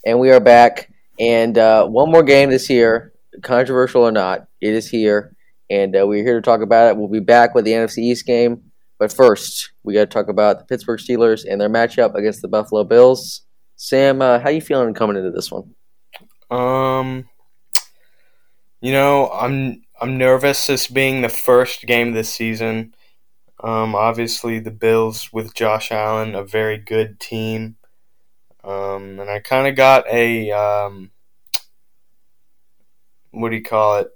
and 0.05 0.19
we 0.19 0.31
are 0.31 0.39
back. 0.39 0.91
And 1.19 1.57
uh, 1.57 1.85
one 1.85 2.11
more 2.11 2.23
game 2.23 2.49
this 2.49 2.69
year, 2.69 3.13
controversial 3.43 4.03
or 4.03 4.11
not, 4.11 4.47
it 4.61 4.73
is 4.73 4.89
here, 4.89 5.35
and 5.69 5.95
uh, 5.95 6.07
we're 6.07 6.23
here 6.23 6.35
to 6.35 6.41
talk 6.41 6.61
about 6.61 6.87
it. 6.87 6.97
We'll 6.97 7.09
be 7.09 7.19
back 7.19 7.53
with 7.53 7.65
the 7.65 7.71
NFC 7.71 7.97
East 7.99 8.25
game, 8.25 8.71
but 8.99 9.11
first 9.11 9.71
we 9.83 9.93
got 9.93 10.01
to 10.01 10.05
talk 10.05 10.29
about 10.29 10.59
the 10.59 10.65
Pittsburgh 10.65 10.99
Steelers 10.99 11.43
and 11.49 11.59
their 11.59 11.69
matchup 11.69 12.15
against 12.15 12.41
the 12.41 12.47
Buffalo 12.47 12.85
Bills. 12.85 13.41
Sam, 13.75 14.21
uh, 14.21 14.39
how 14.39 14.49
you 14.49 14.61
feeling 14.61 14.93
coming 14.93 15.17
into 15.17 15.31
this 15.31 15.51
one? 15.51 15.75
Um, 16.49 17.29
you 18.81 18.91
know, 18.91 19.29
I'm 19.31 19.83
I'm 20.01 20.17
nervous. 20.17 20.67
This 20.67 20.87
being 20.87 21.21
the 21.21 21.29
first 21.29 21.85
game 21.85 22.13
this 22.13 22.29
season. 22.29 22.93
Um, 23.61 23.93
obviously 23.93 24.59
the 24.59 24.71
Bills 24.71 25.33
with 25.33 25.53
Josh 25.53 25.91
Allen, 25.91 26.33
a 26.33 26.43
very 26.43 26.77
good 26.77 27.19
team. 27.19 27.75
Um, 28.63 29.19
and 29.19 29.29
I 29.29 29.39
kind 29.39 29.67
of 29.67 29.75
got 29.75 30.07
a 30.07 30.51
um, 30.51 31.11
what 33.31 33.49
do 33.49 33.55
you 33.55 33.63
call 33.63 33.97
it? 33.97 34.07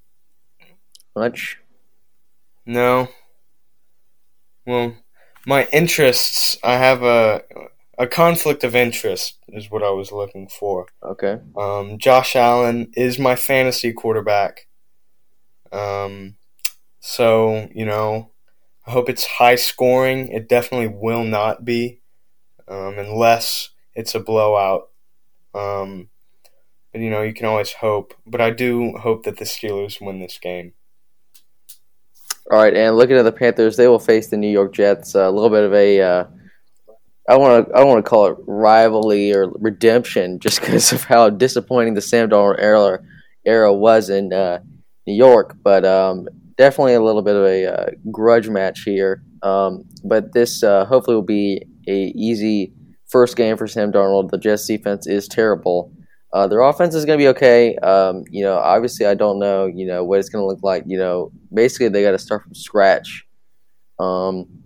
Much? 1.16 1.60
No. 2.66 3.10
Well, 4.66 4.96
my 5.46 5.68
interests. 5.74 6.58
I 6.64 6.78
have 6.78 7.04
a 7.04 7.44
a 7.98 8.08
conflict 8.08 8.64
of 8.64 8.76
interest 8.76 9.38
is 9.48 9.70
what 9.70 9.84
I 9.84 9.92
was 9.92 10.12
looking 10.12 10.48
for. 10.48 10.88
Okay. 11.04 11.40
Um, 11.56 11.98
Josh 11.98 12.36
Allen 12.36 12.92
is 12.96 13.20
my 13.20 13.36
fantasy 13.36 13.94
quarterback. 13.94 14.68
Um, 15.72 16.36
so 17.00 17.70
you 17.74 17.86
know, 17.86 18.32
I 18.88 18.92
hope 18.92 19.10
it's 19.10 19.26
high 19.26 19.56
scoring. 19.56 20.30
It 20.30 20.50
definitely 20.50 20.88
will 20.88 21.24
not 21.24 21.66
be, 21.66 22.02
um, 22.68 22.98
unless 22.98 23.70
it's 23.94 24.16
a 24.16 24.20
blowout. 24.20 24.90
Um, 25.54 26.10
but 26.92 27.02
you 27.02 27.10
know, 27.10 27.22
you 27.22 27.34
can 27.34 27.46
always 27.46 27.74
hope. 27.74 28.14
But 28.26 28.42
I 28.42 28.52
do 28.52 28.94
hope 28.98 29.24
that 29.24 29.38
the 29.38 29.46
Steelers 29.46 30.02
win 30.02 30.20
this 30.20 30.38
game. 30.38 30.74
All 32.52 32.58
right, 32.58 32.76
and 32.76 32.98
looking 32.98 33.16
at 33.16 33.24
the 33.24 33.32
Panthers, 33.32 33.78
they 33.78 33.88
will 33.88 34.00
face 34.00 34.28
the 34.28 34.38
New 34.38 34.50
York 34.50 34.74
Jets. 34.74 35.16
a 35.16 35.30
little 35.30 35.50
bit 35.50 35.64
of 35.64 35.74
a, 35.74 36.02
uh, 36.02 36.26
I 37.30 37.38
want 37.38 37.68
to, 37.68 37.76
I 37.76 37.84
want 37.84 38.04
to 38.04 38.10
call 38.10 38.28
it 38.28 38.38
rivalry 38.48 39.34
or 39.34 39.50
redemption, 39.60 40.40
just 40.42 40.62
because 40.62 40.92
of 40.92 41.04
how 41.04 41.30
disappointing 41.30 41.94
the 41.94 42.02
Sam 42.02 42.30
Darnold 42.30 42.60
era 42.60 43.00
era 43.46 43.74
was 43.74 44.10
in 44.10 44.34
uh, 44.34 44.60
New 45.08 45.16
York. 45.16 45.56
But 45.64 45.86
um, 45.86 46.28
definitely 46.58 46.94
a 46.94 47.02
little 47.02 47.22
bit 47.22 47.36
of 47.36 47.44
a 47.44 47.66
uh, 47.66 47.90
grudge 48.12 48.50
match 48.50 48.82
here. 48.84 49.24
Um, 49.42 49.84
but 50.04 50.34
this 50.34 50.64
uh, 50.64 50.86
hopefully 50.86 51.16
will 51.16 51.22
be 51.24 51.64
a 51.88 52.12
easy 52.16 52.74
first 53.08 53.36
game 53.36 53.58
for 53.58 53.68
Sam 53.68 53.92
Darnold. 53.92 54.32
The 54.32 54.38
Jets 54.38 54.66
defense 54.66 55.08
is 55.08 55.28
terrible. 55.28 55.92
Uh, 56.34 56.48
their 56.48 56.62
offense 56.62 56.96
is 56.96 57.06
going 57.06 57.20
to 57.20 57.24
be 57.24 57.28
okay. 57.28 57.76
Um, 57.78 58.24
you 58.32 58.44
know, 58.44 58.58
obviously, 58.58 59.06
I 59.06 59.14
don't 59.14 59.38
know, 59.38 59.68
you 59.68 59.86
know, 59.86 60.04
what 60.04 60.20
it's 60.20 60.30
going 60.30 60.42
to 60.42 60.48
look 60.48 60.64
like. 60.64 60.84
You 60.88 60.98
know, 60.98 61.32
basically, 61.54 61.90
they 61.90 62.02
got 62.02 62.12
to 62.12 62.18
start 62.18 62.42
from 62.42 62.56
scratch. 62.56 63.26
Um, 64.00 64.63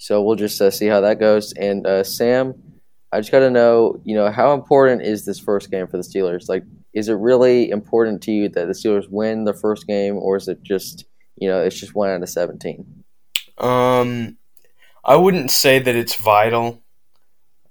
so 0.00 0.22
we'll 0.22 0.34
just 0.34 0.58
uh, 0.62 0.70
see 0.70 0.86
how 0.86 1.02
that 1.02 1.20
goes. 1.20 1.52
And 1.52 1.86
uh, 1.86 2.02
Sam, 2.02 2.54
I 3.12 3.20
just 3.20 3.30
got 3.30 3.40
to 3.40 3.50
know, 3.50 4.00
you 4.02 4.14
know, 4.14 4.30
how 4.30 4.54
important 4.54 5.02
is 5.02 5.26
this 5.26 5.38
first 5.38 5.70
game 5.70 5.86
for 5.86 5.98
the 5.98 6.02
Steelers? 6.02 6.48
Like, 6.48 6.64
is 6.94 7.10
it 7.10 7.14
really 7.14 7.68
important 7.68 8.22
to 8.22 8.32
you 8.32 8.48
that 8.48 8.66
the 8.66 8.72
Steelers 8.72 9.10
win 9.10 9.44
the 9.44 9.52
first 9.52 9.86
game, 9.86 10.16
or 10.16 10.36
is 10.36 10.48
it 10.48 10.62
just, 10.62 11.04
you 11.36 11.48
know, 11.48 11.62
it's 11.62 11.78
just 11.78 11.94
one 11.94 12.08
out 12.08 12.22
of 12.22 12.28
seventeen? 12.30 13.04
Um, 13.58 14.38
I 15.04 15.16
wouldn't 15.16 15.50
say 15.50 15.78
that 15.78 15.94
it's 15.94 16.14
vital. 16.14 16.82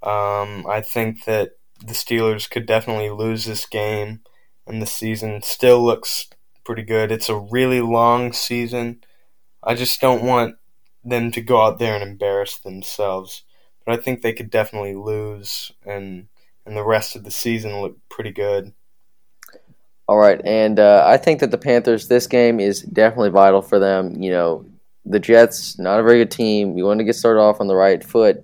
Um, 0.04 0.68
I 0.70 0.82
think 0.82 1.26
that 1.26 1.54
the 1.84 1.94
Steelers 1.94 2.48
could 2.48 2.68
definitely 2.68 3.10
lose 3.10 3.46
this 3.46 3.66
game, 3.66 4.22
and 4.68 4.82
the 4.82 4.86
season 4.86 5.42
still 5.42 5.84
looks 5.84 6.28
pretty 6.64 6.84
good. 6.84 7.12
It's 7.12 7.30
a 7.30 7.40
really 7.40 7.82
long 7.82 8.34
season. 8.34 9.04
I 9.64 9.74
just 9.74 10.00
don't 10.00 10.24
want 10.24 10.56
them 11.04 11.32
to 11.32 11.42
go 11.42 11.62
out 11.62 11.80
there 11.80 11.96
and 11.96 12.04
embarrass 12.04 12.58
themselves. 12.58 13.44
But 13.86 13.98
I 13.98 14.02
think 14.02 14.22
they 14.22 14.34
could 14.34 14.50
definitely 14.50 14.96
lose, 14.96 15.72
and 15.86 16.28
and 16.66 16.76
the 16.76 16.86
rest 16.86 17.16
of 17.16 17.24
the 17.24 17.32
season 17.32 17.82
look 17.82 17.98
pretty 18.10 18.32
good. 18.32 18.74
All 20.08 20.18
right, 20.18 20.42
and 20.44 20.80
uh, 20.80 21.04
I 21.06 21.18
think 21.18 21.40
that 21.40 21.52
the 21.52 21.58
Panthers, 21.58 22.08
this 22.08 22.28
game 22.28 22.60
is 22.60 22.82
definitely 22.82 23.30
vital 23.30 23.62
for 23.62 23.80
them. 23.80 24.22
You 24.22 24.32
know, 24.32 24.66
the 25.06 25.20
Jets, 25.20 25.80
not 25.80 26.00
a 26.00 26.04
very 26.04 26.20
good 26.20 26.32
team. 26.32 26.78
You 26.78 26.86
want 26.86 27.00
to 27.00 27.04
get 27.04 27.16
started 27.16 27.40
off 27.40 27.62
on 27.62 27.68
the 27.68 27.76
right 27.76 28.04
foot. 28.04 28.44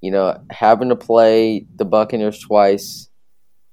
You 0.00 0.10
know, 0.10 0.40
having 0.50 0.88
to 0.88 0.96
play 0.96 1.66
the 1.76 1.84
Buccaneers 1.84 2.40
twice, 2.40 3.08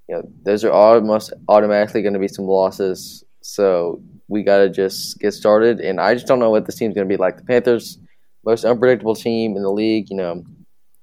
you 0.08 0.16
know, 0.16 0.24
those 0.44 0.64
are 0.64 0.72
almost 0.72 1.34
automatically 1.48 2.02
going 2.02 2.14
to 2.14 2.20
be 2.20 2.28
some 2.28 2.46
losses. 2.46 3.24
So 3.42 4.02
we 4.28 4.44
got 4.44 4.58
to 4.58 4.70
just 4.70 5.20
get 5.20 5.34
started. 5.34 5.80
And 5.80 6.00
I 6.00 6.14
just 6.14 6.28
don't 6.28 6.40
know 6.40 6.50
what 6.50 6.66
this 6.66 6.76
team's 6.76 6.96
going 6.96 7.08
to 7.08 7.14
be 7.14 7.20
like. 7.20 7.38
The 7.38 7.44
Panthers, 7.44 7.98
most 8.48 8.64
unpredictable 8.64 9.14
team 9.14 9.56
in 9.56 9.62
the 9.62 9.72
league. 9.72 10.10
You 10.10 10.16
know, 10.16 10.44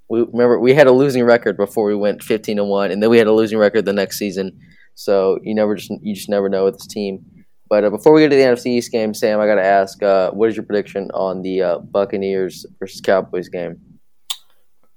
we 0.08 0.20
remember 0.20 0.58
we 0.58 0.74
had 0.74 0.86
a 0.86 0.92
losing 0.92 1.22
record 1.24 1.56
before 1.56 1.86
we 1.86 1.94
went 1.94 2.22
15 2.22 2.58
and 2.58 2.68
one, 2.68 2.90
and 2.90 3.02
then 3.02 3.10
we 3.10 3.18
had 3.18 3.26
a 3.26 3.32
losing 3.32 3.58
record 3.58 3.84
the 3.84 3.92
next 3.92 4.18
season. 4.18 4.58
So 4.94 5.38
you 5.42 5.54
never 5.54 5.74
just 5.74 5.90
you 6.02 6.14
just 6.14 6.28
never 6.28 6.48
know 6.48 6.64
with 6.64 6.78
this 6.78 6.86
team. 6.86 7.24
But 7.68 7.84
uh, 7.84 7.90
before 7.90 8.12
we 8.12 8.22
get 8.22 8.30
to 8.30 8.36
the 8.36 8.42
NFC 8.42 8.66
East 8.66 8.92
game, 8.92 9.14
Sam, 9.14 9.40
I 9.40 9.46
got 9.46 9.54
to 9.54 9.64
ask, 9.64 10.02
uh, 10.02 10.30
what 10.32 10.50
is 10.50 10.56
your 10.56 10.66
prediction 10.66 11.10
on 11.14 11.42
the 11.42 11.62
uh, 11.62 11.78
Buccaneers 11.78 12.66
versus 12.78 13.00
Cowboys 13.00 13.48
game? 13.48 13.80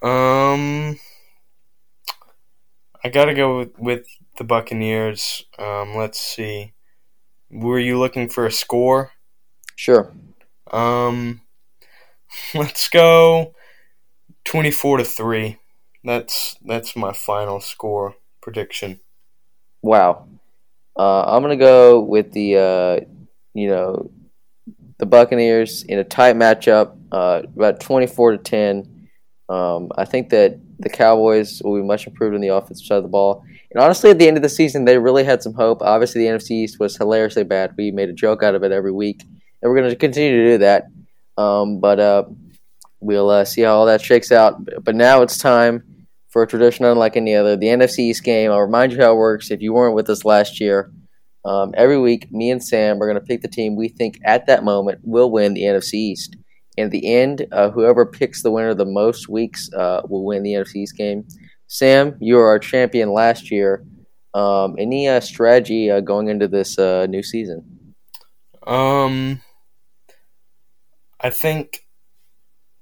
Um, 0.02 1.00
I 3.04 3.10
gotta 3.10 3.34
go 3.34 3.60
with, 3.60 3.80
with 3.80 4.08
the 4.38 4.44
Buccaneers. 4.44 5.44
Um, 5.58 5.96
let's 5.96 6.20
see. 6.20 6.74
Were 7.50 7.80
you 7.80 7.98
looking 7.98 8.30
for 8.30 8.46
a 8.46 8.52
score? 8.52 9.12
Sure. 9.76 10.14
Um, 10.72 11.42
let's 12.56 12.90
go 12.90 13.54
twenty-four 14.46 14.98
to 14.98 15.04
three. 15.04 15.58
That's 16.04 16.56
that's 16.66 16.96
my 16.96 17.14
final 17.14 17.60
score 17.60 18.16
prediction. 18.42 19.00
Wow. 19.82 20.28
Uh, 20.98 21.24
I'm 21.24 21.42
gonna 21.42 21.58
go 21.58 22.02
with 22.02 22.32
the 22.32 22.58
uh, 22.58 23.06
you 23.54 23.70
know 23.70 24.10
the 24.98 25.06
Buccaneers 25.06 25.84
in 25.84 26.00
a 26.00 26.04
tight 26.04 26.36
matchup, 26.36 26.98
uh, 27.12 27.44
about 27.56 27.80
24 27.80 28.32
to 28.32 28.38
10. 28.38 29.10
Um, 29.50 29.92
I 29.96 30.06
think 30.06 30.30
that 30.30 30.60
the 30.80 30.90
Cowboys 30.90 31.62
will 31.64 31.80
be 31.80 31.86
much 31.86 32.08
improved 32.08 32.36
on 32.36 32.42
the 32.42 32.50
offensive 32.50 32.86
side 32.86 32.98
of 32.98 33.04
the 33.04 33.10
ball. 33.10 33.44
And 33.72 33.82
honestly, 33.82 34.10
at 34.10 34.20
the 34.20 34.28
end 34.28 34.38
of 34.38 34.44
the 34.44 34.50
season, 34.50 34.86
they 34.86 34.98
really 34.98 35.24
had 35.24 35.44
some 35.44 35.54
hope. 35.54 35.82
Obviously, 35.82 36.22
the 36.22 36.34
NFC 36.34 36.52
East 36.52 36.80
was 36.80 36.98
hilariously 36.98 37.44
bad. 37.44 37.74
We 37.78 37.92
made 37.92 38.10
a 38.10 38.14
joke 38.14 38.44
out 38.44 38.56
of 38.56 38.64
it 38.64 38.72
every 38.72 38.92
week, 38.92 39.24
and 39.62 39.70
we're 39.70 39.78
going 39.78 39.90
to 39.90 39.96
continue 39.96 40.44
to 40.44 40.52
do 40.54 40.58
that. 40.60 40.88
Um, 41.38 41.80
but 41.80 42.00
uh, 42.00 42.24
we'll 43.00 43.30
uh, 43.30 43.46
see 43.46 43.62
how 43.62 43.76
all 43.76 43.86
that 43.86 44.02
shakes 44.02 44.32
out. 44.32 44.56
But 44.84 44.96
now 44.96 45.22
it's 45.22 45.38
time 45.38 45.84
for 46.30 46.44
a 46.44 46.48
tradition 46.48 46.86
unlike 46.86 47.16
any 47.16 47.36
other, 47.36 47.56
the 47.56 47.68
NFC 47.68 48.00
East 48.00 48.24
game. 48.24 48.52
I'll 48.52 48.62
remind 48.62 48.92
you 48.92 49.02
how 49.02 49.14
it 49.14 49.18
works 49.18 49.52
if 49.52 49.62
you 49.62 49.74
weren't 49.74 49.96
with 49.96 50.10
us 50.10 50.26
last 50.26 50.60
year. 50.60 50.92
Um, 51.46 51.74
every 51.78 51.98
week, 51.98 52.32
me 52.32 52.52
and 52.52 52.64
Sam 52.64 53.02
are 53.02 53.08
going 53.08 53.20
to 53.20 53.26
pick 53.26 53.42
the 53.42 53.48
team 53.48 53.76
we 53.76 53.88
think 53.88 54.20
at 54.26 54.48
that 54.48 54.64
moment 54.64 55.00
will 55.04 55.32
win 55.32 55.54
the 55.54 55.64
NFC 55.64 55.94
East. 55.94 56.36
At 56.78 56.92
the 56.92 57.16
end, 57.16 57.48
uh, 57.52 57.72
whoever 57.72 58.06
picks 58.06 58.44
the 58.44 58.52
winner 58.52 58.74
the 58.74 58.86
most 58.86 59.30
weeks 59.30 59.72
uh, 59.74 60.02
will 60.08 60.26
win 60.26 60.44
the 60.44 60.54
NFC 60.54 60.76
East 60.76 60.98
game. 60.98 61.26
Sam, 61.68 62.16
you 62.20 62.36
were 62.36 62.48
our 62.48 62.60
champion 62.60 63.14
last 63.14 63.50
year. 63.50 63.84
Um, 64.34 64.76
any 64.78 65.08
uh, 65.08 65.20
strategy 65.20 65.90
uh, 65.90 66.02
going 66.02 66.28
into 66.28 66.48
this 66.48 66.78
uh, 66.78 67.08
new 67.08 67.24
season? 67.24 67.96
Um, 68.68 69.42
I 71.20 71.30
think 71.30 71.86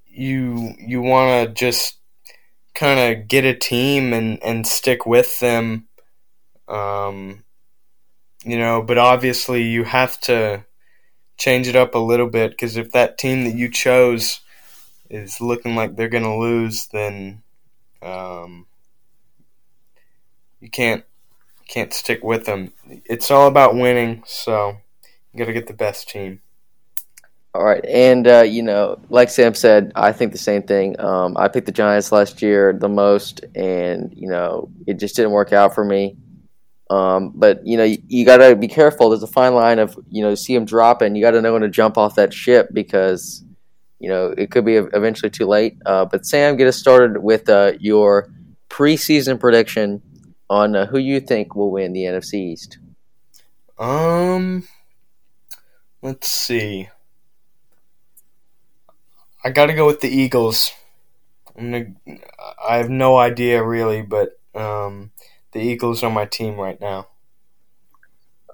you 0.06 0.74
you 0.80 1.01
want 1.01 1.48
to 1.48 1.54
just 1.54 1.98
kind 2.74 3.00
of 3.00 3.27
get 3.27 3.46
a 3.46 3.56
team 3.56 4.13
and 4.13 4.42
and 4.44 4.68
stick 4.68 5.06
with 5.06 5.39
them. 5.39 5.88
Um, 6.68 7.44
you 8.44 8.58
know, 8.58 8.82
but 8.82 8.98
obviously 8.98 9.63
you 9.63 9.84
have 9.84 10.20
to 10.22 10.65
change 11.38 11.68
it 11.68 11.75
up 11.75 11.96
a 11.96 12.00
little 12.00 12.30
bit 12.30 12.51
because 12.51 12.77
if 12.77 12.92
that 12.92 13.18
team 13.18 13.44
that 13.44 13.56
you 13.56 13.70
chose 13.70 14.42
is 15.10 15.42
looking 15.42 15.75
like 15.75 15.96
they're 15.96 16.10
going 16.10 16.24
to 16.24 16.36
lose, 16.36 16.88
then 16.88 17.42
um, 18.01 18.65
you 20.60 20.70
can't 20.70 21.04
can't 21.68 21.94
stick 21.94 22.24
with 22.24 22.46
them. 22.46 22.74
It's 23.06 23.32
all 23.32 23.48
about 23.48 23.75
winning, 23.75 24.24
so 24.25 24.77
you 25.34 25.39
got 25.39 25.46
to 25.46 25.54
get 25.54 25.68
the 25.68 25.74
best 25.74 26.10
team. 26.10 26.42
All 27.56 27.64
right, 27.64 27.86
and 27.86 28.28
uh, 28.28 28.42
you 28.42 28.62
know, 28.62 29.00
like 29.08 29.30
Sam 29.30 29.54
said, 29.54 29.94
I 29.96 30.12
think 30.12 30.34
the 30.34 30.38
same 30.38 30.64
thing. 30.64 31.00
Um, 31.00 31.38
I 31.38 31.48
picked 31.48 31.68
the 31.68 31.72
Giants 31.72 32.12
last 32.12 32.42
year 32.42 32.74
the 32.78 32.90
most, 32.90 33.46
and 33.56 34.14
you 34.14 34.28
know, 34.28 34.70
it 34.86 35.00
just 35.00 35.16
didn't 35.16 35.32
work 35.32 35.54
out 35.54 35.74
for 35.74 35.86
me. 35.86 36.18
Um, 36.90 37.32
but 37.34 37.66
you 37.66 37.78
know, 37.78 37.86
you, 37.86 38.00
you 38.10 38.26
got 38.26 38.38
to 38.38 38.58
be 38.58 38.68
careful. 38.68 39.10
There's 39.10 39.24
a 39.24 39.28
fine 39.28 39.54
line 39.56 39.80
of 39.80 39.98
you 40.10 40.22
know, 40.22 40.36
see 40.36 40.54
them 40.54 40.66
dropping. 40.66 41.16
You 41.16 41.22
got 41.22 41.32
to 41.32 41.42
know 41.42 41.54
when 41.54 41.62
to 41.62 41.70
jump 41.70 41.98
off 41.98 42.16
that 42.16 42.34
ship 42.34 42.72
because 42.74 43.42
you 44.00 44.10
know 44.10 44.36
it 44.38 44.52
could 44.52 44.66
be 44.66 44.76
eventually 44.76 45.30
too 45.30 45.46
late. 45.46 45.78
Uh, 45.86 46.04
but 46.04 46.26
Sam, 46.26 46.58
get 46.58 46.68
us 46.68 46.76
started 46.76 47.20
with 47.24 47.48
uh, 47.48 47.72
your 47.80 48.34
preseason 48.70 49.40
prediction 49.40 50.02
on 50.50 50.76
uh, 50.76 50.88
who 50.88 50.98
you 50.98 51.22
think 51.22 51.56
will 51.56 51.72
win 51.72 51.94
the 51.94 52.04
NFC 52.04 52.34
East. 52.34 52.80
Um, 53.80 54.68
let's 56.02 56.28
see. 56.28 56.90
I 59.46 59.52
got 59.52 59.68
to 59.68 59.74
go 59.74 59.86
with 59.86 60.02
the 60.02 60.10
Eagles. 60.10 60.72
Gonna, 61.56 61.94
i 62.68 62.78
have 62.78 62.90
no 62.90 63.16
idea 63.16 63.64
really, 63.64 64.02
but 64.02 64.40
um, 64.56 65.12
the 65.52 65.60
Eagles 65.60 66.02
are 66.02 66.10
my 66.10 66.25
team 66.25 66.56
right 66.56 66.82
now. 66.82 67.08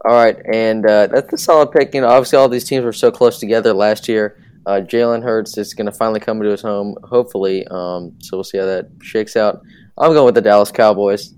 All 0.04 0.16
right, 0.16 0.38
and 0.52 0.86
uh, 0.86 1.08
that's 1.08 1.32
a 1.32 1.38
solid 1.38 1.72
pick. 1.72 1.96
You 1.96 2.02
know, 2.02 2.08
obviously 2.08 2.38
all 2.38 2.50
these 2.50 2.66
teams 2.66 2.84
were 2.84 2.92
so 2.92 3.10
close 3.10 3.40
together 3.40 3.72
last 3.74 4.10
year. 4.10 4.38
Uh, 4.66 4.82
Jalen 4.82 5.24
Hurts 5.24 5.58
is 5.58 5.74
going 5.74 5.86
to 5.86 5.94
finally 5.94 6.20
come 6.20 6.38
into 6.38 6.52
his 6.52 6.62
home, 6.62 6.98
hopefully. 7.04 7.66
Um, 7.68 8.14
so 8.20 8.36
we'll 8.36 8.44
see 8.44 8.58
how 8.58 8.66
that 8.66 8.90
shakes 9.02 9.38
out. 9.38 9.62
I'm 9.98 10.12
going 10.12 10.26
with 10.26 10.36
the 10.36 10.42
Dallas 10.42 10.72
Cowboys. 10.72 11.34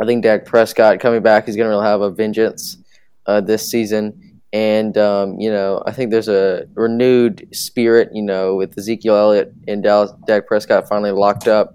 I 0.00 0.06
think 0.06 0.22
Dak 0.22 0.44
Prescott 0.44 1.00
coming 1.00 1.22
back 1.22 1.48
is 1.48 1.56
going 1.56 1.66
to 1.66 1.70
really 1.70 1.84
have 1.84 2.00
a 2.00 2.10
vengeance 2.10 2.78
uh, 3.26 3.40
this 3.40 3.68
season. 3.68 4.33
And, 4.54 4.96
um, 4.96 5.40
you 5.40 5.50
know, 5.50 5.82
I 5.84 5.90
think 5.90 6.12
there's 6.12 6.28
a 6.28 6.68
renewed 6.74 7.48
spirit, 7.50 8.10
you 8.12 8.22
know, 8.22 8.54
with 8.54 8.78
Ezekiel 8.78 9.16
Elliott 9.16 9.52
and 9.66 9.82
Dallas, 9.82 10.12
Dak 10.28 10.46
Prescott 10.46 10.88
finally 10.88 11.10
locked 11.10 11.48
up. 11.48 11.74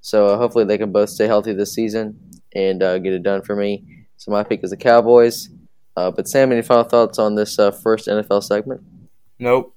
So 0.00 0.28
uh, 0.28 0.38
hopefully 0.38 0.64
they 0.64 0.78
can 0.78 0.92
both 0.92 1.10
stay 1.10 1.26
healthy 1.26 1.52
this 1.54 1.74
season 1.74 2.40
and 2.54 2.84
uh, 2.84 2.98
get 2.98 3.14
it 3.14 3.24
done 3.24 3.42
for 3.42 3.56
me. 3.56 4.06
So 4.16 4.30
my 4.30 4.44
pick 4.44 4.62
is 4.62 4.70
the 4.70 4.76
Cowboys. 4.76 5.50
Uh, 5.96 6.12
but 6.12 6.28
Sam, 6.28 6.52
any 6.52 6.62
final 6.62 6.84
thoughts 6.84 7.18
on 7.18 7.34
this 7.34 7.58
uh, 7.58 7.72
first 7.72 8.06
NFL 8.06 8.44
segment? 8.44 8.80
Nope. 9.40 9.74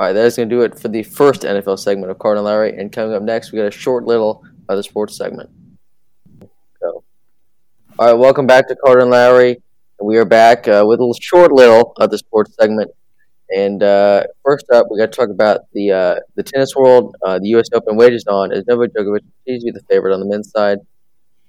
All 0.00 0.08
right, 0.08 0.12
that 0.12 0.26
is 0.26 0.34
going 0.34 0.48
to 0.48 0.54
do 0.56 0.62
it 0.62 0.80
for 0.80 0.88
the 0.88 1.04
first 1.04 1.42
NFL 1.42 1.78
segment 1.78 2.10
of 2.10 2.18
Carter 2.18 2.38
and 2.38 2.44
Lowry. 2.44 2.76
And 2.76 2.90
coming 2.90 3.14
up 3.14 3.22
next, 3.22 3.52
we 3.52 3.58
got 3.58 3.66
a 3.66 3.70
short 3.70 4.04
little 4.04 4.44
other 4.68 4.82
sports 4.82 5.16
segment. 5.16 5.48
So, 6.80 7.04
all 8.00 8.06
right, 8.06 8.14
welcome 8.14 8.48
back 8.48 8.66
to 8.66 8.74
Carter 8.74 9.02
and 9.02 9.10
Lowry. 9.10 9.62
We 10.00 10.16
are 10.16 10.24
back 10.24 10.68
uh, 10.68 10.84
with 10.86 11.00
a 11.00 11.02
little 11.02 11.18
short 11.20 11.50
little 11.50 11.92
of 11.96 12.10
the 12.10 12.18
sports 12.18 12.54
segment. 12.58 12.92
And 13.50 13.82
uh, 13.82 14.24
first 14.44 14.70
up, 14.70 14.86
we 14.90 14.98
got 14.98 15.10
to 15.10 15.16
talk 15.16 15.28
about 15.28 15.62
the 15.72 15.90
uh, 15.90 16.14
the 16.36 16.44
tennis 16.44 16.76
world. 16.76 17.16
Uh, 17.24 17.40
the 17.40 17.48
U.S. 17.48 17.66
Open 17.72 17.96
wages 17.96 18.24
on 18.28 18.52
as 18.52 18.64
Novak 18.68 18.90
Djokovic 18.90 19.22
continues 19.44 19.64
to 19.64 19.64
be 19.64 19.70
the 19.72 19.82
favorite 19.90 20.14
on 20.14 20.20
the 20.20 20.26
men's 20.26 20.52
side. 20.52 20.78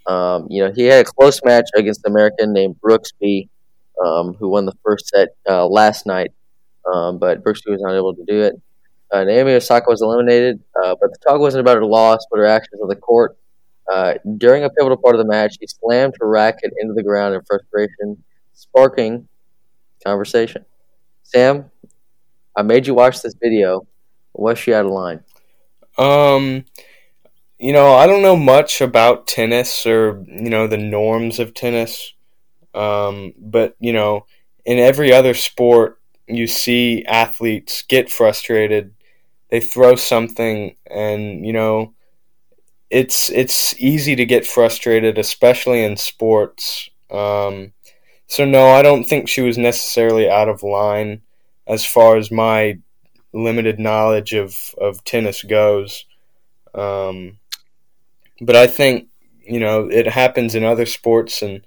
Um, 0.08 0.48
you 0.50 0.64
know, 0.64 0.72
he 0.72 0.86
had 0.86 1.06
a 1.06 1.10
close 1.10 1.40
match 1.44 1.66
against 1.76 2.04
an 2.06 2.12
American 2.12 2.52
named 2.52 2.78
Brooksby, 2.82 3.50
um, 4.04 4.34
who 4.34 4.50
won 4.50 4.66
the 4.66 4.74
first 4.84 5.10
set 5.10 5.30
uh, 5.48 5.68
last 5.68 6.08
night, 6.08 6.32
um, 6.92 7.20
but 7.20 7.44
Brooksby 7.44 7.70
was 7.70 7.82
not 7.82 7.94
able 7.94 8.16
to 8.16 8.26
do 8.26 8.42
it. 8.42 8.56
Uh, 9.12 9.26
Naomi 9.26 9.54
Osaka 9.54 9.90
was 9.90 10.02
eliminated, 10.02 10.60
but 10.74 11.00
the 11.02 11.18
talk 11.24 11.40
wasn't 11.40 11.62
about 11.62 11.78
her 11.78 11.86
loss, 11.86 12.26
but 12.32 12.38
her 12.38 12.48
actions 12.48 12.82
on 12.82 12.88
the 12.88 12.96
court. 12.96 13.38
during 14.38 14.64
a 14.64 14.70
pivotal 14.72 14.98
part 14.98 15.14
of 15.14 15.20
the 15.20 15.28
match, 15.28 15.58
she 15.60 15.68
slammed 15.68 16.16
her 16.20 16.28
racket 16.28 16.74
into 16.82 16.96
the 16.96 17.04
ground 17.04 17.36
in 17.36 17.42
frustration 17.44 18.24
sparking 18.60 19.28
conversation. 20.06 20.66
Sam, 21.24 21.72
I 22.56 22.62
made 22.62 22.88
you 22.88 22.94
watch 22.94 23.22
this 23.22 23.34
video. 23.42 23.88
Was 24.34 24.60
she 24.60 24.74
out 24.74 24.86
of 24.86 24.92
line? 24.92 25.24
Um, 25.98 26.66
you 27.58 27.74
know, 27.74 27.94
I 27.94 28.06
don't 28.06 28.22
know 28.22 28.36
much 28.36 28.82
about 28.82 29.28
tennis 29.28 29.86
or 29.86 30.24
you 30.28 30.50
know 30.50 30.68
the 30.68 30.78
norms 30.78 31.40
of 31.40 31.54
tennis. 31.54 32.14
Um, 32.74 33.34
but 33.38 33.76
you 33.80 33.94
know, 33.94 34.26
in 34.66 34.78
every 34.78 35.14
other 35.14 35.34
sport, 35.34 36.00
you 36.28 36.48
see 36.48 37.06
athletes 37.06 37.84
get 37.88 38.12
frustrated. 38.12 38.94
They 39.50 39.62
throw 39.62 39.96
something, 39.96 40.76
and 40.90 41.46
you 41.46 41.54
know, 41.54 41.94
it's 42.90 43.30
it's 43.30 43.74
easy 43.80 44.16
to 44.16 44.26
get 44.26 44.46
frustrated, 44.46 45.18
especially 45.18 45.84
in 45.84 45.96
sports. 45.98 46.90
Um, 47.10 47.74
so 48.30 48.46
no, 48.46 48.70
I 48.70 48.84
don't 48.84 49.06
think 49.06 49.28
she 49.28 49.42
was 49.42 49.58
necessarily 49.58 50.30
out 50.30 50.50
of 50.50 50.62
line 50.62 51.22
as 51.68 51.84
far 51.84 52.16
as 52.16 52.30
my 52.30 52.78
limited 53.34 53.80
knowledge 53.80 54.34
of, 54.34 54.76
of 54.80 55.04
tennis 55.04 55.42
goes. 55.42 56.06
Um, 56.76 57.40
but 58.40 58.56
I 58.56 58.68
think, 58.68 59.08
you 59.42 59.60
know, 59.60 59.90
it 59.90 60.08
happens 60.08 60.54
in 60.54 60.64
other 60.64 60.86
sports 60.86 61.42
and 61.42 61.62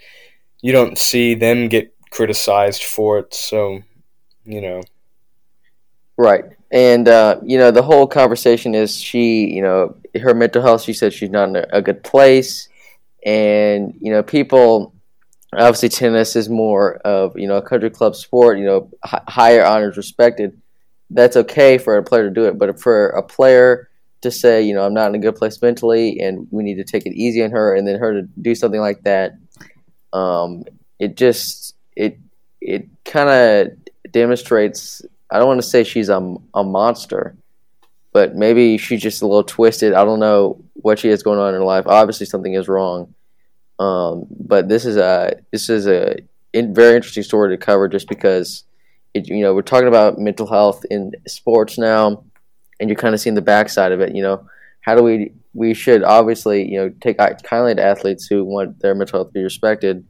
you 0.60 0.70
don't 0.70 0.96
see 0.96 1.34
them 1.34 1.66
get 1.66 1.92
criticized 2.10 2.84
for 2.84 3.18
it. 3.18 3.34
So, 3.34 3.80
you 4.44 4.60
know. 4.60 4.82
Right. 6.16 6.44
And, 6.70 7.08
uh, 7.08 7.40
you 7.42 7.58
know, 7.58 7.72
the 7.72 7.82
whole 7.82 8.06
conversation 8.06 8.76
is 8.76 8.96
she, 8.96 9.52
you 9.52 9.62
know, 9.62 9.96
her 10.20 10.32
mental 10.32 10.62
health, 10.62 10.82
she 10.82 10.92
said 10.92 11.12
she's 11.12 11.30
not 11.30 11.48
in 11.48 11.56
a 11.72 11.82
good 11.82 12.04
place. 12.04 12.68
And, 13.26 13.94
you 14.00 14.12
know, 14.12 14.22
people 14.22 14.94
obviously 15.54 15.88
tennis 15.88 16.34
is 16.36 16.48
more 16.48 16.96
of 16.98 17.38
you 17.38 17.46
know 17.46 17.56
a 17.56 17.62
country 17.62 17.90
club 17.90 18.16
sport 18.16 18.58
you 18.58 18.64
know 18.64 18.90
h- 19.06 19.20
higher 19.28 19.64
honors 19.64 19.96
respected. 19.96 20.58
That's 21.10 21.36
okay 21.36 21.76
for 21.76 21.98
a 21.98 22.02
player 22.02 22.24
to 22.24 22.30
do 22.30 22.46
it 22.46 22.58
but 22.58 22.80
for 22.80 23.08
a 23.08 23.22
player 23.22 23.90
to 24.22 24.30
say 24.30 24.62
you 24.62 24.74
know 24.74 24.86
i'm 24.86 24.94
not 24.94 25.08
in 25.08 25.14
a 25.14 25.18
good 25.18 25.36
place 25.36 25.60
mentally 25.60 26.18
and 26.20 26.48
we 26.50 26.62
need 26.62 26.76
to 26.76 26.84
take 26.84 27.04
it 27.04 27.12
easy 27.12 27.42
on 27.44 27.50
her 27.50 27.74
and 27.74 27.86
then 27.86 27.98
her 27.98 28.14
to 28.14 28.22
do 28.40 28.54
something 28.54 28.80
like 28.80 29.02
that 29.02 29.32
um, 30.14 30.64
it 30.98 31.16
just 31.16 31.74
it 31.96 32.18
it 32.60 32.86
kind 33.04 33.28
of 33.28 34.12
demonstrates 34.12 35.02
i 35.30 35.38
don't 35.38 35.48
want 35.48 35.60
to 35.60 35.66
say 35.66 35.84
she's 35.84 36.08
a, 36.08 36.36
a 36.54 36.64
monster 36.64 37.36
but 38.12 38.34
maybe 38.34 38.76
she's 38.76 39.00
just 39.00 39.22
a 39.22 39.26
little 39.26 39.42
twisted. 39.42 39.94
I 39.94 40.04
don't 40.04 40.20
know 40.20 40.62
what 40.74 40.98
she 40.98 41.08
has 41.08 41.22
going 41.22 41.38
on 41.38 41.48
in 41.48 41.54
her 41.54 41.64
life. 41.64 41.86
Obviously 41.86 42.26
something 42.26 42.52
is 42.52 42.68
wrong 42.68 43.14
um, 43.82 44.26
but 44.30 44.68
this 44.68 44.84
is 44.84 44.96
a 44.96 45.34
this 45.50 45.68
is 45.68 45.88
a 45.88 46.16
very 46.54 46.94
interesting 46.94 47.24
story 47.24 47.56
to 47.56 47.64
cover 47.64 47.88
just 47.88 48.08
because 48.08 48.64
it, 49.12 49.26
you 49.28 49.42
know 49.42 49.54
we're 49.54 49.62
talking 49.62 49.88
about 49.88 50.18
mental 50.18 50.46
health 50.46 50.84
in 50.88 51.12
sports 51.26 51.78
now, 51.78 52.24
and 52.78 52.88
you're 52.88 52.98
kind 52.98 53.14
of 53.14 53.20
seeing 53.20 53.34
the 53.34 53.42
backside 53.42 53.90
of 53.90 54.00
it. 54.00 54.14
You 54.14 54.22
know, 54.22 54.48
how 54.82 54.94
do 54.94 55.02
we 55.02 55.32
we 55.52 55.74
should 55.74 56.04
obviously 56.04 56.70
you 56.70 56.78
know 56.78 56.90
take 57.00 57.18
kindly 57.42 57.74
to 57.74 57.82
athletes 57.82 58.26
who 58.26 58.44
want 58.44 58.78
their 58.80 58.94
mental 58.94 59.18
health 59.18 59.28
to 59.28 59.32
be 59.32 59.42
respected, 59.42 60.06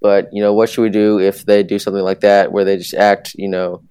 but 0.00 0.28
you 0.32 0.40
know 0.40 0.54
what 0.54 0.68
should 0.68 0.82
we 0.82 0.90
do 0.90 1.18
if 1.18 1.44
they 1.44 1.64
do 1.64 1.80
something 1.80 2.04
like 2.04 2.20
that 2.20 2.52
where 2.52 2.64
they 2.64 2.76
just 2.76 2.94
act 2.94 3.34
you 3.34 3.48
know. 3.48 3.82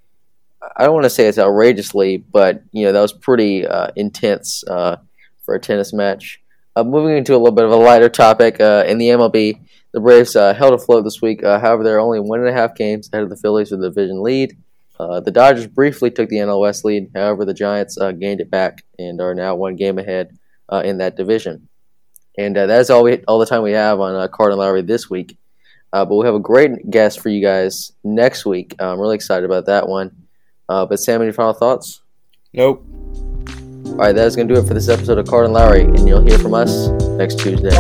I 0.76 0.84
don't 0.84 0.94
want 0.94 1.06
to 1.06 1.10
say 1.10 1.28
it's 1.28 1.40
outrageously, 1.40 2.18
but 2.18 2.64
you 2.72 2.86
know 2.86 2.94
that 2.94 3.02
was 3.02 3.14
pretty 3.14 3.68
uh, 3.68 3.90
intense 3.96 4.64
uh, 4.66 4.98
for 5.44 5.56
a 5.56 5.60
tennis 5.60 5.94
match. 5.94 6.42
Uh, 6.80 6.84
moving 6.86 7.18
into 7.18 7.36
a 7.36 7.38
little 7.38 7.52
bit 7.52 7.66
of 7.66 7.72
a 7.72 7.76
lighter 7.76 8.08
topic, 8.08 8.62
uh, 8.62 8.86
in 8.88 8.98
the 8.98 9.10
MLB, 9.10 9.60
the 9.92 10.00
Braves 10.00 10.34
uh, 10.38 10.54
held 10.54 10.74
afloat 10.74 11.04
this 11.04 11.22
week. 11.22 11.44
Uh, 11.44 11.60
however, 11.60 11.84
they're 11.84 12.00
only 12.00 12.22
one 12.22 12.40
and 12.40 12.48
a 12.48 12.54
half 12.54 12.74
games 12.74 13.10
ahead 13.12 13.24
of 13.24 13.30
the 13.30 13.36
Phillies 13.36 13.70
with 13.70 13.82
the 13.82 13.90
division 13.90 14.24
lead. 14.24 14.56
Uh, 14.98 15.20
the 15.20 15.32
Dodgers 15.32 15.68
briefly 15.68 16.10
took 16.10 16.30
the 16.30 16.38
NL 16.38 16.62
West 16.62 16.86
lead. 16.86 17.12
However, 17.14 17.44
the 17.44 17.54
Giants 17.54 17.98
uh, 18.00 18.14
gained 18.14 18.40
it 18.40 18.50
back 18.50 18.86
and 18.98 19.20
are 19.20 19.36
now 19.36 19.56
one 19.56 19.76
game 19.76 19.98
ahead 19.98 20.38
in 20.72 21.00
that 21.00 21.18
division. 21.18 21.68
And 22.38 22.56
that's 22.56 22.90
all 22.90 23.04
we 23.04 23.18
all 23.28 23.40
the 23.40 23.46
time 23.46 23.64
we 23.64 23.74
have 23.74 24.00
on 24.00 24.16
uh, 24.16 24.30
Carter 24.30 24.52
and 24.52 24.60
Lowry 24.60 24.82
this 24.82 25.10
week. 25.10 25.38
but 25.92 26.16
we 26.16 26.26
have 26.26 26.36
a 26.36 26.40
great 26.40 26.90
guest 26.90 27.20
for 27.20 27.28
you 27.28 27.42
guys 27.42 27.92
next 28.06 28.46
week. 28.46 28.76
I'm 28.80 29.00
really 29.00 29.16
excited 29.16 29.44
about 29.44 29.66
that 29.66 29.90
one. 29.90 30.16
but 30.68 30.96
Sam, 30.96 31.22
any 31.22 31.34
final 31.34 31.54
thoughts? 31.54 32.02
Nope. 32.54 32.86
All 34.00 34.06
right, 34.06 34.16
that 34.16 34.28
is 34.28 34.36
going 34.38 34.48
to 34.48 34.54
do 34.54 34.62
it 34.62 34.66
for 34.66 34.74
this 34.74 34.88
episode 34.88 35.18
of 35.18 35.28
Carter 35.28 35.44
and 35.44 35.54
Lowry, 35.54 35.82
and 35.82 36.08
you'll 36.08 36.22
hear 36.22 36.40
from 36.40 36.54
us 36.54 36.88
next 37.18 37.38
Tuesday. 37.38 37.76